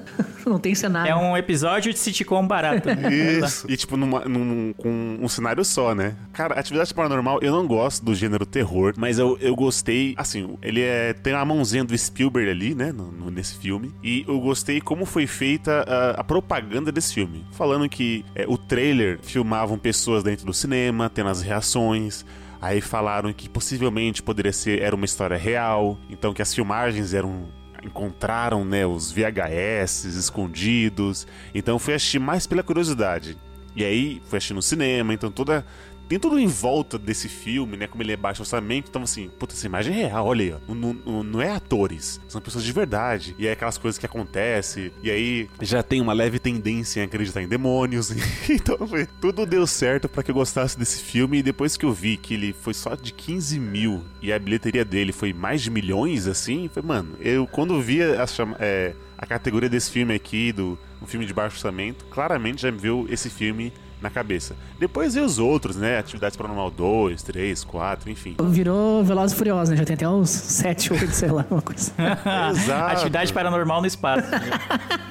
[0.46, 1.10] não tem cenário.
[1.10, 2.88] É um episódio de sitcom barato.
[2.88, 3.12] né?
[3.12, 3.66] Isso.
[3.70, 6.14] E, tipo, numa- num- com um cenário só, né?
[6.32, 10.80] Cara, Atividade Paranormal, eu não gosto do gênero terror, mas eu, eu gostei, assim, ele
[10.80, 14.80] é, tem a mãozinha do Spielberg ali, né, no- no- nesse filme, e eu gostei
[14.80, 17.44] como foi feita a, a propaganda desse filme.
[17.52, 22.24] Falando que é, o trailer filmavam pessoas dentro do cinema, tendo as reações,
[22.64, 27.46] Aí falaram que possivelmente poderia ser era uma história real, então que as filmagens eram
[27.84, 31.26] encontraram, né, os VHS escondidos.
[31.54, 33.36] Então fui assistir mais pela curiosidade.
[33.76, 35.66] E aí fui assistir no cinema, então toda
[36.08, 37.86] tem tudo em volta desse filme, né?
[37.86, 40.74] Como ele é baixo orçamento, então assim, puta, essa imagem é real, olha aí, ó.
[40.74, 43.34] Não, não, não é atores, são pessoas de verdade.
[43.38, 47.42] E é aquelas coisas que acontecem, e aí já tem uma leve tendência em acreditar
[47.42, 48.10] em demônios.
[48.48, 51.38] então foi, tudo deu certo para que eu gostasse desse filme.
[51.38, 54.84] E depois que eu vi que ele foi só de 15 mil e a bilheteria
[54.84, 59.26] dele foi mais de milhões, assim, foi, mano, eu quando vi a, chama- é, a
[59.26, 63.28] categoria desse filme aqui, do um filme de baixo orçamento, claramente já me viu esse
[63.28, 63.72] filme
[64.04, 64.54] na cabeça.
[64.78, 65.98] Depois veio os outros, né?
[65.98, 68.36] Atividades Paranormal 2, 3, 4, enfim.
[68.50, 69.76] Virou Velozes e Furiosos, né?
[69.76, 71.92] Já tem até uns 7, 8, sei lá, uma coisa.
[72.50, 72.92] Exato.
[72.92, 74.28] Atividade paranormal no espaço.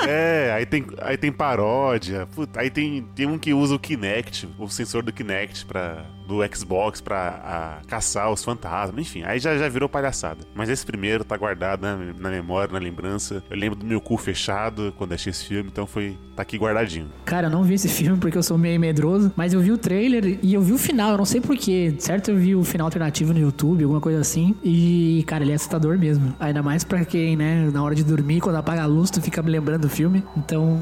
[0.07, 2.27] É, aí tem, aí tem paródia.
[2.35, 6.39] Puta, aí tem, tem um que usa o Kinect, o sensor do Kinect pra, do
[6.55, 9.01] Xbox pra a, caçar os fantasmas.
[9.01, 10.45] Enfim, aí já, já virou palhaçada.
[10.53, 13.43] Mas esse primeiro tá guardado na, na memória, na lembrança.
[13.49, 17.09] Eu lembro do meu cu fechado quando achei esse filme, então foi tá aqui guardadinho.
[17.25, 19.31] Cara, eu não vi esse filme porque eu sou meio medroso.
[19.35, 21.95] Mas eu vi o trailer e eu vi o final, eu não sei porquê.
[21.97, 24.55] Certo, eu vi o final alternativo no YouTube, alguma coisa assim.
[24.63, 26.33] E, cara, ele é assustador mesmo.
[26.39, 29.41] Ainda mais pra quem, né, na hora de dormir, quando apaga a luz, tu fica
[29.41, 30.23] me lembrando do filme.
[30.35, 30.79] Então,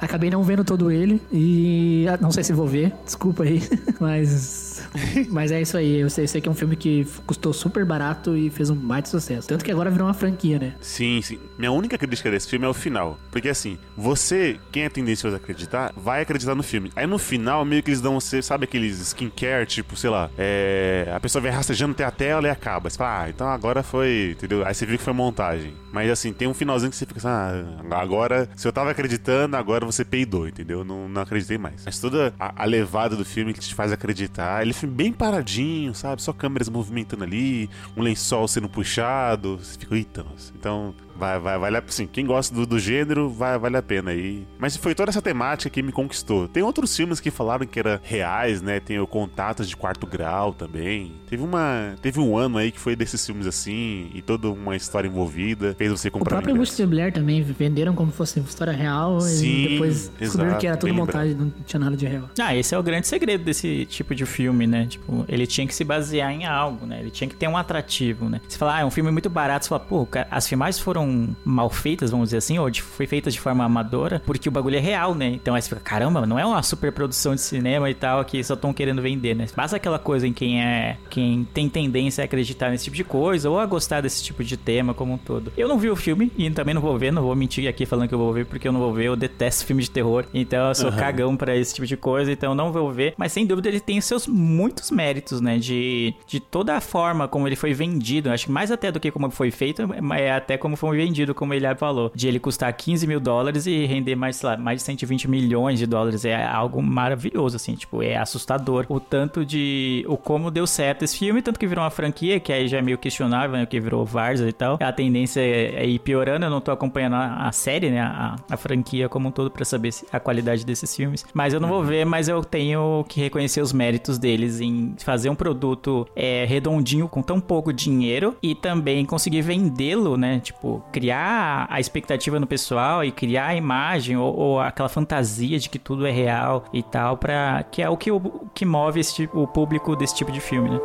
[0.00, 1.20] acabei não vendo todo ele.
[1.32, 3.62] E ah, não sei se vou ver, desculpa aí.
[3.98, 4.69] Mas.
[5.30, 5.98] Mas é isso aí.
[5.98, 8.74] Eu sei, eu sei que é um filme que custou super barato e fez um
[8.74, 9.48] baita sucesso.
[9.48, 10.74] Tanto que agora virou uma franquia, né?
[10.80, 11.38] Sim, sim.
[11.58, 13.18] Minha única crítica desse filme é o final.
[13.30, 16.92] Porque assim, você, quem é tendencioso a acreditar, vai acreditar no filme.
[16.96, 21.10] Aí no final, meio que eles dão você, sabe aqueles skincare, tipo, sei lá, é.
[21.14, 22.88] A pessoa vai rastejando até a tela e acaba.
[22.90, 24.32] Você fala, ah, então agora foi.
[24.32, 24.64] Entendeu?
[24.66, 25.74] Aí você viu que foi montagem.
[25.92, 29.56] Mas assim, tem um finalzinho que você fica assim, ah, agora, se eu tava acreditando,
[29.56, 30.84] agora você peidou, entendeu?
[30.84, 31.82] Não, não acreditei mais.
[31.84, 35.12] Mas toda a, a levada do filme que te faz acreditar, ele é filme bem
[35.12, 36.22] paradinho, sabe?
[36.22, 39.58] Só câmeras movimentando ali, um lençol sendo puxado.
[39.58, 40.52] Você fica, eita, nossa.
[40.56, 44.10] Então, vai, vai, vale a assim, quem gosta do, do gênero, vai, vale a pena
[44.10, 44.46] aí.
[44.58, 46.48] Mas foi toda essa temática que me conquistou.
[46.48, 48.80] Tem outros filmes que falaram que era reais, né?
[48.80, 51.12] Tem o Contatos de Quarto Grau também.
[51.28, 55.08] Teve uma, teve um ano aí que foi desses filmes assim e toda uma história
[55.08, 56.72] envolvida, fez você O comprar próprio ingresso.
[56.72, 60.76] Augusto Blair também venderam como fosse história real Sim, e depois descobriram exato, que era
[60.76, 62.28] tudo montagem, não tinha nada de real.
[62.40, 64.86] Ah, esse é o grande segredo desse tipo de filme, né?
[64.86, 67.00] Tipo, ele tinha que se basear em algo, né?
[67.00, 68.40] Ele tinha que ter um atrativo, né?
[68.48, 70.99] Você fala, ah, é um filme muito barato, você fala, pô, as filmagens foram
[71.44, 74.76] mal feitas, vamos dizer assim, ou de- foi feitas de forma amadora, porque o bagulho
[74.76, 75.28] é real, né?
[75.28, 78.42] Então aí você fica, caramba, não é uma super produção de cinema e tal, que
[78.42, 79.46] só estão querendo vender, né?
[79.56, 80.96] Basta aquela coisa em quem é.
[81.08, 84.56] quem tem tendência a acreditar nesse tipo de coisa, ou a gostar desse tipo de
[84.56, 85.52] tema como um todo.
[85.56, 88.08] Eu não vi o filme e também não vou ver, não vou mentir aqui falando
[88.08, 90.24] que eu vou ver, porque eu não vou ver, eu detesto filme de terror.
[90.34, 90.96] Então eu sou Aham.
[90.98, 93.14] cagão pra esse tipo de coisa, então não vou ver.
[93.16, 95.58] Mas sem dúvida ele tem seus muitos méritos, né?
[95.58, 98.30] De, de toda a forma como ele foi vendido.
[98.30, 99.82] Acho que mais até do que como foi feito,
[100.16, 102.10] é até como foi vendido, como ele falou.
[102.14, 105.78] De ele custar 15 mil dólares e render mais, sei lá, mais de 120 milhões
[105.78, 106.24] de dólares.
[106.24, 108.86] É algo maravilhoso, assim, tipo, é assustador.
[108.88, 110.04] O tanto de.
[110.08, 112.82] o como deu certo esse filme, tanto que virou uma franquia, que aí já é
[112.82, 113.66] meio questionável, né?
[113.66, 114.78] Que virou Varsa e tal.
[114.80, 116.46] A tendência é ir piorando.
[116.46, 118.00] Eu não tô acompanhando a, a série, né?
[118.00, 121.24] A, a franquia como um todo pra saber a qualidade desses filmes.
[121.32, 125.30] Mas eu não vou ver, mas eu tenho que reconhecer os méritos deles em fazer
[125.30, 130.40] um produto é, redondinho com tão pouco dinheiro e também conseguir vendê-lo, né?
[130.40, 135.68] Tipo, criar a expectativa no pessoal e criar a imagem ou, ou aquela fantasia de
[135.68, 138.20] que tudo é real e tal, para que é o que, o,
[138.54, 140.80] que move esse o público desse tipo de filme, né?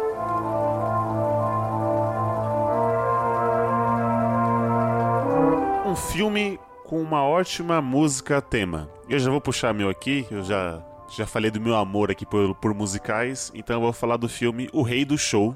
[5.85, 8.89] Um filme com uma ótima música tema.
[9.09, 12.53] Eu já vou puxar meu aqui, eu já, já falei do meu amor aqui por,
[12.55, 15.55] por musicais, então eu vou falar do filme O Rei do Show.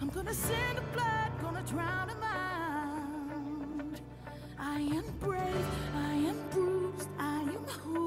[0.00, 4.00] I'm gonna send a blood, gonna drown 'em out.
[4.58, 7.97] I am brave, I am bruised, I am who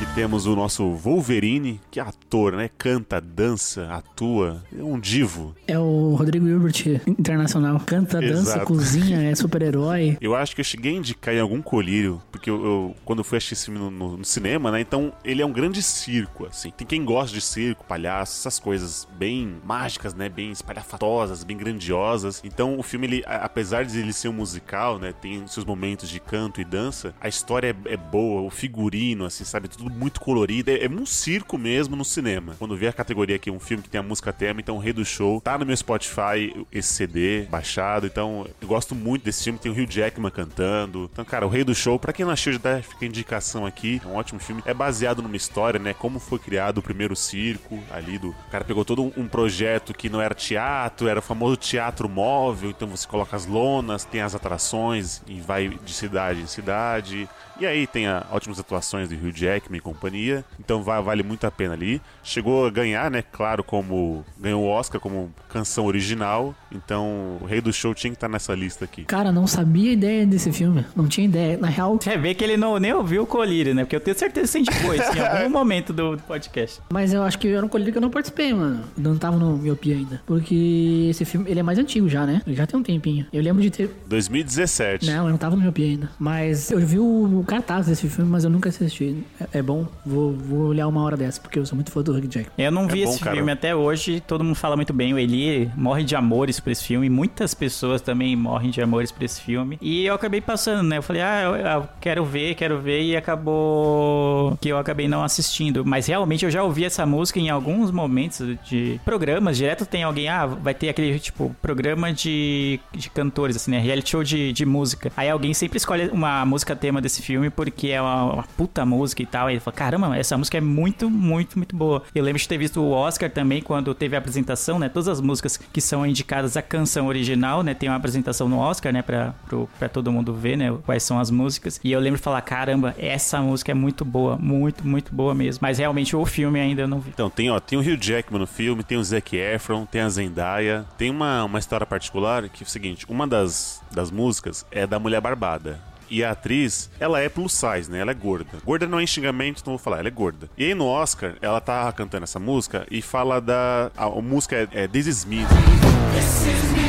[0.00, 2.70] Que temos o nosso Wolverine, que é ator, né?
[2.78, 5.54] Canta, dança, atua, é um divo.
[5.66, 7.78] É o Rodrigo Hilbert internacional.
[7.80, 8.64] Canta, dança, Exato.
[8.66, 10.16] cozinha, é super-herói.
[10.22, 13.24] Eu acho que eu cheguei a indicar em algum colírio, porque eu, eu- quando eu
[13.24, 14.80] fui assistir esse filme no, no- no cinema, né?
[14.80, 16.70] Então ele é um grande circo, assim.
[16.70, 20.30] Tem quem gosta de circo, palhaço, essas coisas bem mágicas, né?
[20.30, 22.40] Bem espalhafatosas, bem grandiosas.
[22.42, 25.12] Então o filme, ele, apesar de ele ser um musical, né?
[25.12, 29.44] Tem seus momentos de canto e dança, a história é, é boa, o figurino, assim,
[29.44, 29.68] sabe?
[29.68, 30.70] Tudo muito colorido.
[30.70, 32.54] É, é um circo mesmo no cinema.
[32.58, 34.92] Quando vi a categoria aqui, um filme que tem a música tema, então o Rei
[34.92, 38.06] do Show, tá no meu Spotify esse CD baixado.
[38.06, 39.58] Então eu gosto muito desse filme.
[39.58, 41.08] Tem o Hugh Jackman cantando.
[41.12, 43.66] Então, cara, o Rei do Show, pra quem não assistiu, já dá- fica a indicação
[43.66, 44.00] aqui.
[44.04, 44.62] É um ótimo filme.
[44.64, 45.92] É baseado numa história, né?
[45.94, 48.30] Como foi criado o primeiro circo ali do.
[48.30, 52.08] O cara pegou todo um, um projeto que não era teatro, era o famoso teatro
[52.08, 52.70] móvel.
[52.70, 57.28] Então você coloca as lonas, tem as atrações e vai de cidade em cidade.
[57.60, 61.46] E aí tem a, ótimas atuações de Hugh Jackman e companhia, então va- vale muito
[61.46, 62.00] a pena ali.
[62.24, 67.60] Chegou a ganhar, né, claro, como ganhou o Oscar como canção original, então o Rei
[67.60, 69.04] do Show tinha que estar nessa lista aqui.
[69.04, 70.86] Cara, não sabia a ideia desse filme.
[70.96, 71.58] Não tinha ideia.
[71.58, 73.84] Na real, Você vê que ele não, nem ouviu o Colírio, né?
[73.84, 76.80] Porque eu tenho certeza que você indicou isso em algum momento do podcast.
[76.90, 78.84] mas eu acho que era um colírio que eu não participei, mano.
[78.96, 80.22] Eu não tava no miopia ainda.
[80.24, 82.40] Porque esse filme, ele é mais antigo já, né?
[82.46, 83.26] Ele já tem um tempinho.
[83.32, 83.90] Eu lembro de ter.
[84.06, 85.06] 2017.
[85.06, 86.10] Não, eu não tava no miopia ainda.
[86.18, 89.24] Mas eu vi o cartaz desse filme, mas eu nunca assisti.
[89.40, 89.84] É, é bom.
[90.06, 92.52] Vou, vou olhar uma hora dessa, porque eu sou muito fã do Hugh Jackman.
[92.56, 93.34] Eu não vi É bom, esse cara.
[93.34, 95.12] filme até hoje, todo mundo fala muito bem.
[95.12, 99.24] O Eli morre de amores por esse filme, muitas pessoas também morrem de amores por
[99.24, 99.76] esse filme.
[99.82, 100.98] E eu acabei passando, né?
[100.98, 105.24] Eu falei, ah, eu, eu quero ver, quero ver, e acabou que eu acabei não
[105.24, 105.84] assistindo.
[105.84, 109.56] Mas realmente eu já ouvi essa música em alguns momentos de programas.
[109.56, 113.80] Direto tem alguém, ah, vai ter aquele tipo programa de, de cantores, assim, né?
[113.80, 115.10] Reality show de, de música.
[115.16, 119.22] Aí alguém sempre escolhe uma música tema desse filme porque é uma, uma puta música
[119.22, 119.46] e tal.
[119.46, 122.02] Aí ele fala, caramba, essa música é muito, muito, muito boa.
[122.12, 124.88] Eu lembro de ter visto o Oscar também quando teve a apresentação, né?
[124.88, 127.72] Todas as músicas que são indicadas à canção original, né?
[127.72, 129.02] Tem uma apresentação no Oscar, né?
[129.02, 130.76] Pra, pro, pra todo mundo ver, né?
[130.84, 131.80] Quais são as músicas.
[131.84, 135.60] E eu lembro de falar, caramba, essa música é muito boa, muito, muito boa mesmo.
[135.62, 137.10] Mas realmente o filme ainda eu não vi.
[137.10, 140.08] Então, tem, ó, tem o Hugh Jackman no filme, tem o Zac Efron, tem a
[140.08, 140.84] Zendaya.
[140.98, 144.98] Tem uma, uma história particular que é o seguinte: uma das, das músicas é da
[144.98, 145.89] Mulher Barbada.
[146.10, 148.00] E a atriz, ela é plus size, né?
[148.00, 148.58] Ela é gorda.
[148.64, 150.50] Gorda não é xingamento, então vou falar, ela é gorda.
[150.58, 153.90] E aí no Oscar, ela tá cantando essa música e fala da.
[153.96, 155.42] A, a música é, é This Is Me.
[155.42, 156.80] É,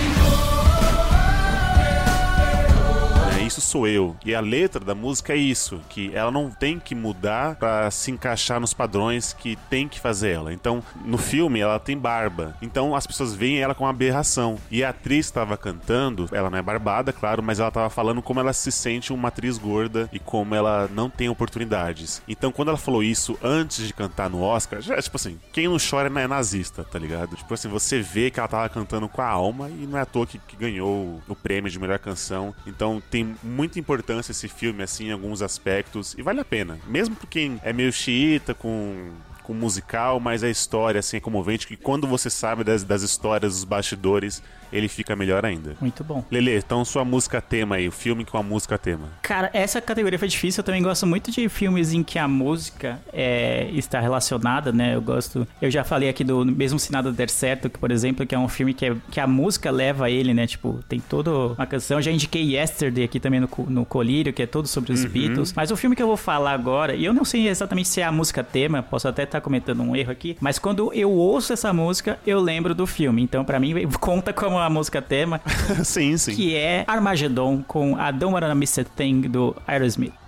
[3.52, 4.16] Isso sou eu.
[4.26, 8.10] E a letra da música é isso, que ela não tem que mudar pra se
[8.10, 10.54] encaixar nos padrões que tem que fazer ela.
[10.54, 12.56] Então, no filme ela tem barba.
[12.62, 14.58] Então as pessoas veem ela com uma aberração.
[14.72, 18.40] E a atriz estava cantando, ela não é barbada, claro, mas ela estava falando como
[18.40, 22.22] ela se sente uma atriz gorda e como ela não tem oportunidades.
[22.30, 25.76] Então, quando ela falou isso antes de cantar no Oscar, já tipo assim, quem não
[25.78, 27.36] chora é nazista, tá ligado?
[27.36, 30.06] Tipo assim, você vê que ela tava cantando com a alma e não é à
[30.06, 32.56] toa que, que ganhou o prêmio de melhor canção.
[32.66, 36.16] Então, tem muita importância esse filme, assim, em alguns aspectos.
[36.18, 36.80] E vale a pena.
[36.88, 39.12] Mesmo pra quem é meio xiita com
[39.44, 43.54] com musical, mas a história assim é comovente que quando você sabe das, das histórias
[43.54, 45.76] dos bastidores, ele fica melhor ainda.
[45.82, 46.24] Muito bom.
[46.32, 49.10] Lele, então sua música tema aí, o filme com a música tema.
[49.22, 50.62] Cara, essa categoria foi difícil.
[50.62, 54.96] Eu também gosto muito de filmes em que a música é, está relacionada, né?
[54.96, 55.46] Eu gosto.
[55.62, 58.40] Eu já falei aqui do Mesmo Se Nada Der Certo, que, por exemplo, que é
[58.40, 60.48] um filme que, é- que a música leva ele, né?
[60.48, 61.98] Tipo, tem toda uma canção.
[61.98, 65.10] Eu já indiquei Yesterday aqui também no, no Colírio, que é todo sobre os Uhum.
[65.10, 65.52] Beatles.
[65.54, 68.06] Mas o filme que eu vou falar agora, e eu não sei exatamente se é
[68.06, 71.74] a música tema, posso até estar cometendo um erro aqui, mas quando eu ouço essa
[71.74, 73.22] música, eu lembro do filme.
[73.22, 75.42] Então, pra mim, conta como a música tema.
[75.84, 76.36] sim, sim.
[76.36, 80.21] Que é Armageddon com a Don't Wanna Miss a Thing do Aerosmith.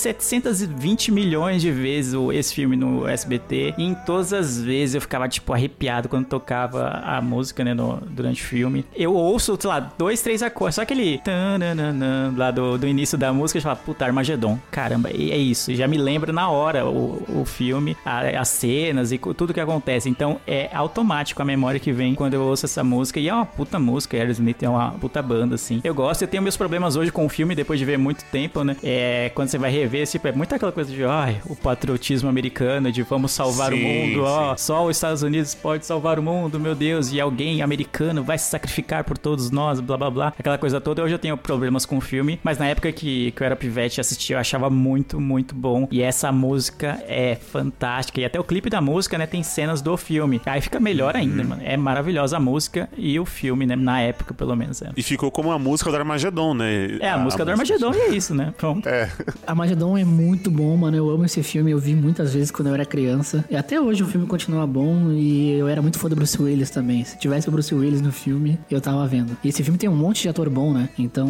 [0.00, 3.74] 720 milhões de vezes esse filme no SBT.
[3.78, 8.00] E em todas as vezes eu ficava, tipo, arrepiado quando tocava a música, né, no-
[8.10, 8.84] durante o filme.
[8.94, 10.76] Eu ouço, sei lá, dois, três acordes.
[10.76, 14.58] Só aquele tananana lá do, do início da música, eu falo, puta, Armagedon.
[14.70, 15.74] Caramba, é isso.
[15.74, 20.08] Já me lembra na hora o, o filme, a- as cenas e tudo que acontece.
[20.08, 23.20] Então é automático a memória que vem quando eu ouço essa música.
[23.20, 25.80] E é uma puta música, Aerosmith é uma puta banda, assim.
[25.84, 28.62] Eu gosto, eu tenho meus problemas hoje com o filme, depois de ver muito tempo,
[28.64, 28.76] né?
[28.82, 32.90] É, quando você vai rever, tipo, é muito aquela coisa de, ai, o patriotismo americano,
[32.92, 34.64] de vamos salvar o Sim, mundo, ó, sim.
[34.64, 38.48] só os Estados Unidos pode salvar o mundo, meu Deus, e alguém americano vai se
[38.50, 40.32] sacrificar por todos nós, blá blá blá.
[40.38, 41.02] Aquela coisa toda.
[41.02, 43.98] Hoje eu tenho problemas com o filme, mas na época que, que eu era pivete
[43.98, 45.88] e assistia, eu achava muito, muito bom.
[45.90, 48.20] E essa música é fantástica.
[48.20, 50.40] E até o clipe da música, né, tem cenas do filme.
[50.46, 51.62] Aí fica melhor ainda, mano.
[51.64, 54.82] É maravilhosa a música e o filme, né, na época, pelo menos.
[54.82, 56.98] É, E ficou como a música do Armagedon, né?
[57.00, 57.74] é a, música do música.
[57.74, 58.52] Armagedon e é isso, né?
[58.56, 58.88] Pronto.
[58.88, 59.10] É.
[59.46, 60.96] Armagedon é muito bom, mano.
[60.96, 61.70] Eu amo esse filme.
[61.70, 63.44] Eu vi muitas vezes quando eu era criança.
[63.50, 65.12] E até hoje o filme continua bom.
[65.12, 67.04] E eu era muito fã do Bruce Willis também.
[67.04, 69.36] Se tivesse o Bruce Willis no filme, eu tava vendo.
[69.42, 70.88] E esse filme tem um monte de ator bom, né?
[70.98, 71.28] Então,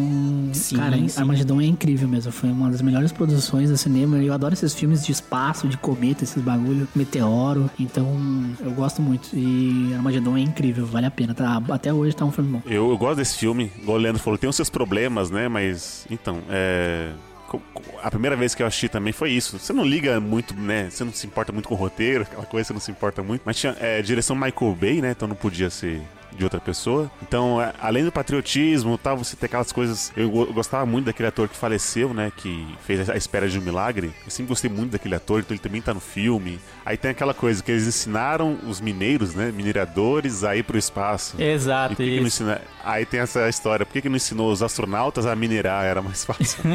[0.53, 1.19] Sim, cara, sim.
[1.19, 2.31] Armagedon é incrível mesmo.
[2.31, 4.17] Foi uma das melhores produções do cinema.
[4.17, 7.69] Eu adoro esses filmes de espaço, de cometa, esses bagulho, meteoro.
[7.79, 8.07] Então,
[8.59, 9.29] eu gosto muito.
[9.33, 11.33] E Armagedon é incrível, vale a pena.
[11.33, 11.61] Tá?
[11.69, 12.61] Até hoje tá um filme bom.
[12.65, 15.47] Eu, eu gosto desse filme, igual o Leandro falou, tem os seus problemas, né?
[15.47, 17.11] Mas, então, é.
[18.03, 19.57] A primeira vez que eu assisti também foi isso.
[19.57, 20.89] Você não liga muito, né?
[20.89, 23.41] Você não se importa muito com o roteiro, aquela coisa, você não se importa muito.
[23.45, 25.11] Mas tinha é, direção Michael Bay, né?
[25.11, 26.01] Então não podia ser
[26.37, 27.11] de outra pessoa.
[27.21, 30.11] Então, a- além do patriotismo, tal, você ter aquelas coisas.
[30.15, 32.31] Eu, go- eu gostava muito daquele ator que faleceu, né?
[32.35, 34.13] Que fez a espera de um milagre.
[34.25, 36.59] Eu sempre gostei muito daquele ator, então ele também tá no filme.
[36.85, 39.51] Aí tem aquela coisa que eles ensinaram os mineiros, né?
[39.51, 41.35] Mineradores a ir pro espaço.
[41.41, 43.85] Exato, E por que que ensina- Aí tem essa história.
[43.85, 45.85] Por que, que não ensinou os astronautas a minerar?
[45.85, 46.59] Era mais fácil.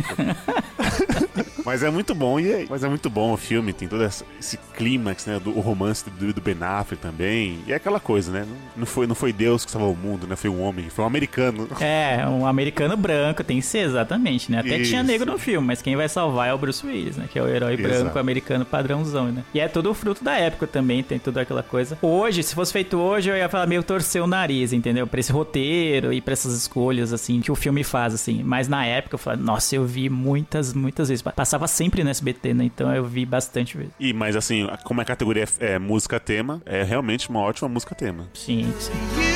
[1.67, 4.57] Mas é muito bom, e é, mas é muito bom o filme, tem todo esse
[4.77, 5.41] clímax, né?
[5.43, 7.59] Do o romance do, do Ben Affleck também.
[7.67, 8.47] E é aquela coisa, né?
[8.77, 10.37] Não, foi, não foi Deus que salvou o mundo, né?
[10.37, 11.69] Foi um homem, foi um americano.
[11.81, 14.61] É, um americano branco, tem que ser exatamente, né?
[14.61, 15.11] Até tinha Isso.
[15.11, 17.29] negro no filme, mas quem vai salvar é o Bruce Willis, né?
[17.29, 18.05] Que é o herói Exato.
[18.05, 19.43] branco americano padrãozão, né?
[19.53, 21.99] E é tudo fruto da época também, tem tudo aquela coisa.
[22.01, 25.05] Hoje, se fosse feito hoje, eu ia falar meio torcer o nariz, entendeu?
[25.07, 28.43] Pra esse roteiro e pra essas escolhas, assim, que o filme faz, assim.
[28.45, 31.23] Mas na época eu falei, nossa, eu vi muitas, muitas vezes.
[31.57, 32.65] Passava sempre no SBT, né?
[32.65, 33.93] Então eu vi bastante vezes.
[33.99, 37.95] E, mas assim, como a categoria é, é música tema, é realmente uma ótima música
[37.95, 38.29] tema.
[38.35, 39.36] Sim, sim.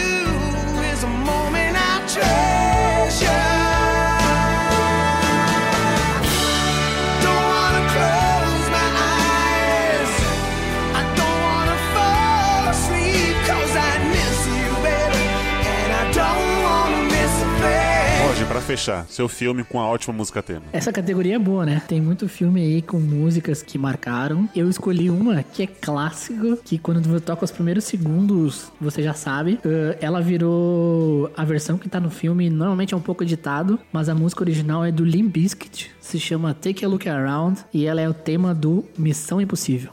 [18.70, 20.62] Fechar, seu filme com a ótima música tema.
[20.72, 21.82] Essa categoria é boa, né?
[21.88, 24.48] Tem muito filme aí com músicas que marcaram.
[24.54, 29.12] Eu escolhi uma que é clássico, que quando você toca os primeiros segundos, você já
[29.12, 29.54] sabe.
[29.64, 34.08] Uh, ela virou a versão que tá no filme, normalmente é um pouco editado, mas
[34.08, 38.00] a música original é do Limp Bizkit, se chama Take a Look Around, e ela
[38.00, 39.90] é o tema do Missão Impossível.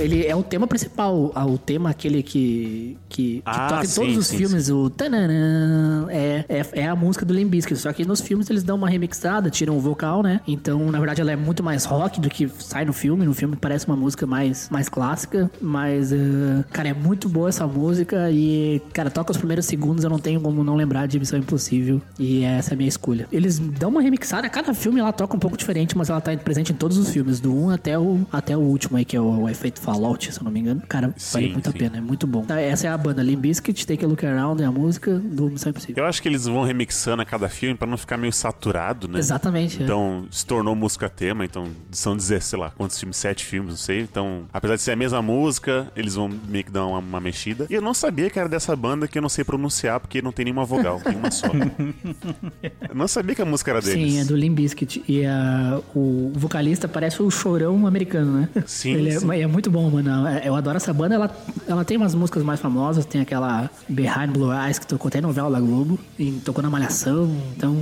[0.00, 4.00] Ele é o tema principal, o tema aquele que, que, que Ah, toca em sim,
[4.00, 7.92] todos os sim, filmes, o tananã, é, é, é a música do Limp Bizkit, só
[7.92, 10.40] que nos filmes eles dão uma remixada, tiram o vocal, né?
[10.46, 13.56] Então, na verdade, ela é muito mais rock do que sai no filme, no filme
[13.56, 18.80] parece uma música mais, mais clássica, mas, ah, cara, é muito boa essa música e,
[18.92, 22.42] cara, toca os primeiros segundos, eu não tenho como não lembrar de Missão Impossível e
[22.44, 23.28] essa é a minha escolha.
[23.30, 26.72] Eles dão uma remixada, cada filme ela toca um pouco diferente, mas ela tá presente
[26.72, 29.42] em todos os filmes, do 1 até o, até o último aí, que é o,
[29.42, 30.82] o Efeito Fallout, se eu não me engano.
[30.88, 31.78] Cara, vale Sim, muito a sim.
[31.78, 32.44] pena, é muito bom.
[32.44, 35.50] Tá, essa é a banda Limp Bizkit, Take a Look Around, é a música do
[35.50, 36.04] Missão Impossível.
[36.04, 39.18] Eu acho que eles vão remixando a cada filme pra não ficar meio saturado, né?
[39.18, 39.84] Exatamente, é.
[39.84, 43.16] Então, se tornou música tema, então são dizer, sei lá, quantos filmes?
[43.16, 44.00] Sete filmes, não sei.
[44.00, 47.66] Então, apesar de ser a mesma música, eles vão meio que dar uma, uma mexida.
[47.68, 50.32] E eu não sabia que era dessa banda que eu não sei pronunciar, porque não
[50.32, 51.48] tem nenhuma vogal, tem uma só.
[52.62, 54.12] eu não sabia que a música era deles.
[54.12, 55.02] Sim, é do Limp Bizkit.
[55.08, 58.48] E a, o vocalista parece o chorão americano, né?
[58.66, 59.40] Sim, Ele é, sim.
[59.40, 60.28] é muito bom, mano.
[60.44, 61.14] Eu adoro essa banda.
[61.14, 61.30] Ela,
[61.66, 63.06] ela tem umas músicas mais famosas.
[63.06, 65.98] Tem aquela Behind Blue Eyes, que tocou até novela da Globo.
[66.18, 67.30] E tocou na Malhação.
[67.56, 67.74] Então...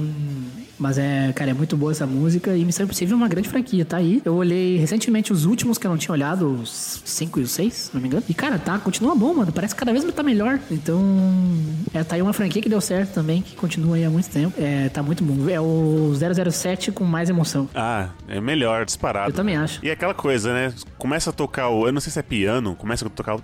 [0.79, 3.85] Mas é, cara, é muito boa essa música e Missão Impossível é uma grande franquia,
[3.85, 4.23] tá aí.
[4.25, 7.75] Eu olhei recentemente os últimos que eu não tinha olhado, os 5 e os 6,
[7.75, 8.23] se não me engano.
[8.29, 9.53] E, cara, tá, continua bom, mano.
[9.53, 10.59] Parece que cada vez tá melhor.
[10.71, 11.03] Então,
[11.93, 14.55] é, tá aí uma franquia que deu certo também, que continua aí há muito tempo.
[14.59, 15.49] É, tá muito bom.
[15.49, 17.69] É o 007 com mais emoção.
[17.75, 19.31] Ah, é melhor, disparado.
[19.31, 19.85] Eu também acho.
[19.85, 20.73] E é aquela coisa, né?
[20.97, 21.87] Começa a tocar o.
[21.87, 23.43] Eu não sei se é piano, começa a tocar o.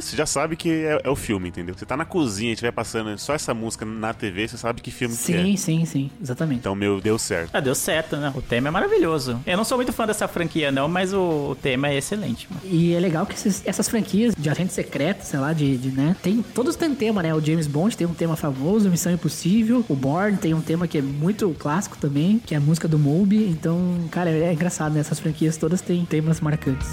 [0.00, 1.74] Você já sabe que é, é o filme, entendeu?
[1.76, 4.90] Você tá na cozinha e estiver passando só essa música na TV, você sabe que
[4.90, 5.42] filme que é.
[5.42, 6.10] Sim, sim, sim.
[6.34, 6.58] Exatamente.
[6.60, 7.50] Então, meu, deu certo.
[7.52, 8.32] Ah, deu certo, né?
[8.34, 9.40] O tema é maravilhoso.
[9.46, 12.60] Eu não sou muito fã dessa franquia, não, mas o, o tema é excelente, mano.
[12.64, 16.16] E é legal que esses- essas franquias de agente secreto, sei lá, de, de, né?
[16.22, 17.34] Tem, todos têm tema, né?
[17.34, 19.84] O James Bond tem um tema famoso, Missão Impossível.
[19.88, 22.98] O Bourne tem um tema que é muito clássico também, que é a música do
[22.98, 23.44] Moby.
[23.48, 23.78] Então,
[24.10, 25.00] cara, é, é engraçado, né?
[25.00, 26.88] Essas franquias todas têm temas marcantes.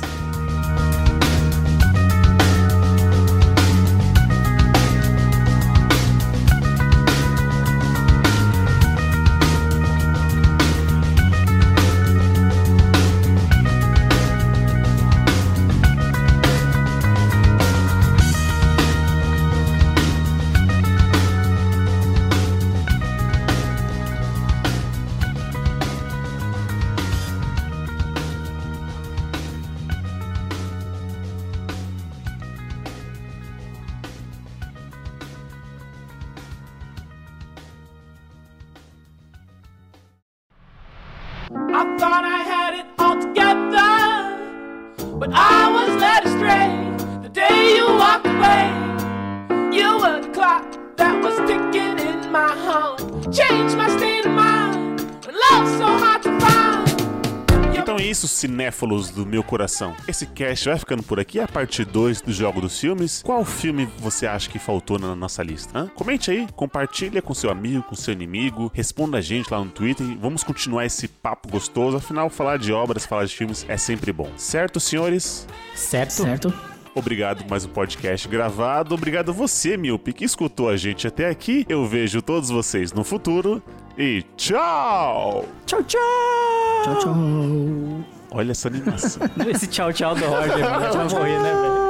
[41.82, 46.70] I thought I had it all together, but I was led astray
[47.24, 48.91] the day you walked away.
[58.12, 59.96] Isso, cinéfilos do meu coração.
[60.06, 63.24] Esse cast vai ficando por aqui, a parte 2 do Jogo dos Filmes.
[63.24, 65.80] Qual filme você acha que faltou na nossa lista?
[65.80, 65.88] hã?
[65.88, 70.06] Comente aí, compartilha com seu amigo, com seu inimigo, responda a gente lá no Twitter.
[70.20, 71.98] Vamos continuar esse papo gostoso.
[71.98, 74.30] Afinal, falar de obras, falar de filmes é sempre bom.
[74.36, 75.48] Certo, senhores?
[75.74, 76.12] Certo.
[76.12, 76.54] Certo.
[76.94, 78.94] Obrigado por mais um podcast gravado.
[78.94, 81.66] Obrigado a você, Miope, que escutou a gente até aqui.
[81.70, 83.64] Eu vejo todos vocês no futuro.
[83.98, 85.46] E tchau!
[85.66, 86.00] Tchau, tchau!
[86.84, 87.14] Tchau, tchau.
[88.32, 89.22] Olha essa animação.
[89.50, 90.76] Esse tchau, tchau do Roger, mano.
[90.76, 91.82] A gente vai morrer, né, velho?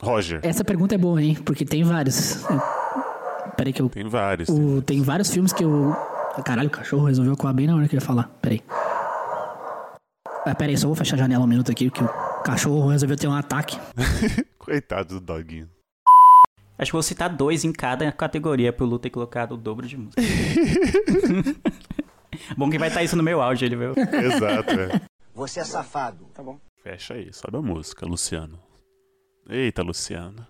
[0.00, 0.40] Roger.
[0.42, 1.34] Essa pergunta é boa, hein?
[1.44, 2.44] Porque tem vários.
[3.58, 3.88] Peraí que eu.
[3.90, 4.48] Tem vários.
[4.48, 5.92] O- tem vários filmes que eu.
[6.44, 8.28] Caralho, o cachorro resolveu coar bem na hora que eu ia falar.
[8.40, 8.62] Peraí.
[10.46, 12.08] Ah, peraí, só vou fechar a janela um minuto aqui, que o
[12.44, 13.76] cachorro resolveu ter um ataque.
[14.56, 15.68] Coitado do doguinho.
[16.78, 19.96] Acho que vou citar dois em cada categoria pro Lu ter colocado o dobro de
[19.96, 20.22] música.
[22.56, 23.94] Bom que vai estar isso no meu áudio, ele viu?
[23.96, 25.00] Exato, é.
[25.34, 26.26] Você é safado.
[26.32, 26.60] Tá bom.
[26.82, 28.60] Fecha aí, sobe a música, Luciano.
[29.48, 30.46] Eita, Luciano.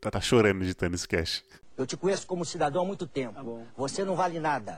[0.00, 1.44] Tá, tá chorando editando esse cast.
[1.78, 3.64] Eu te conheço como cidadão há muito tempo.
[3.76, 4.76] Você não vale nada.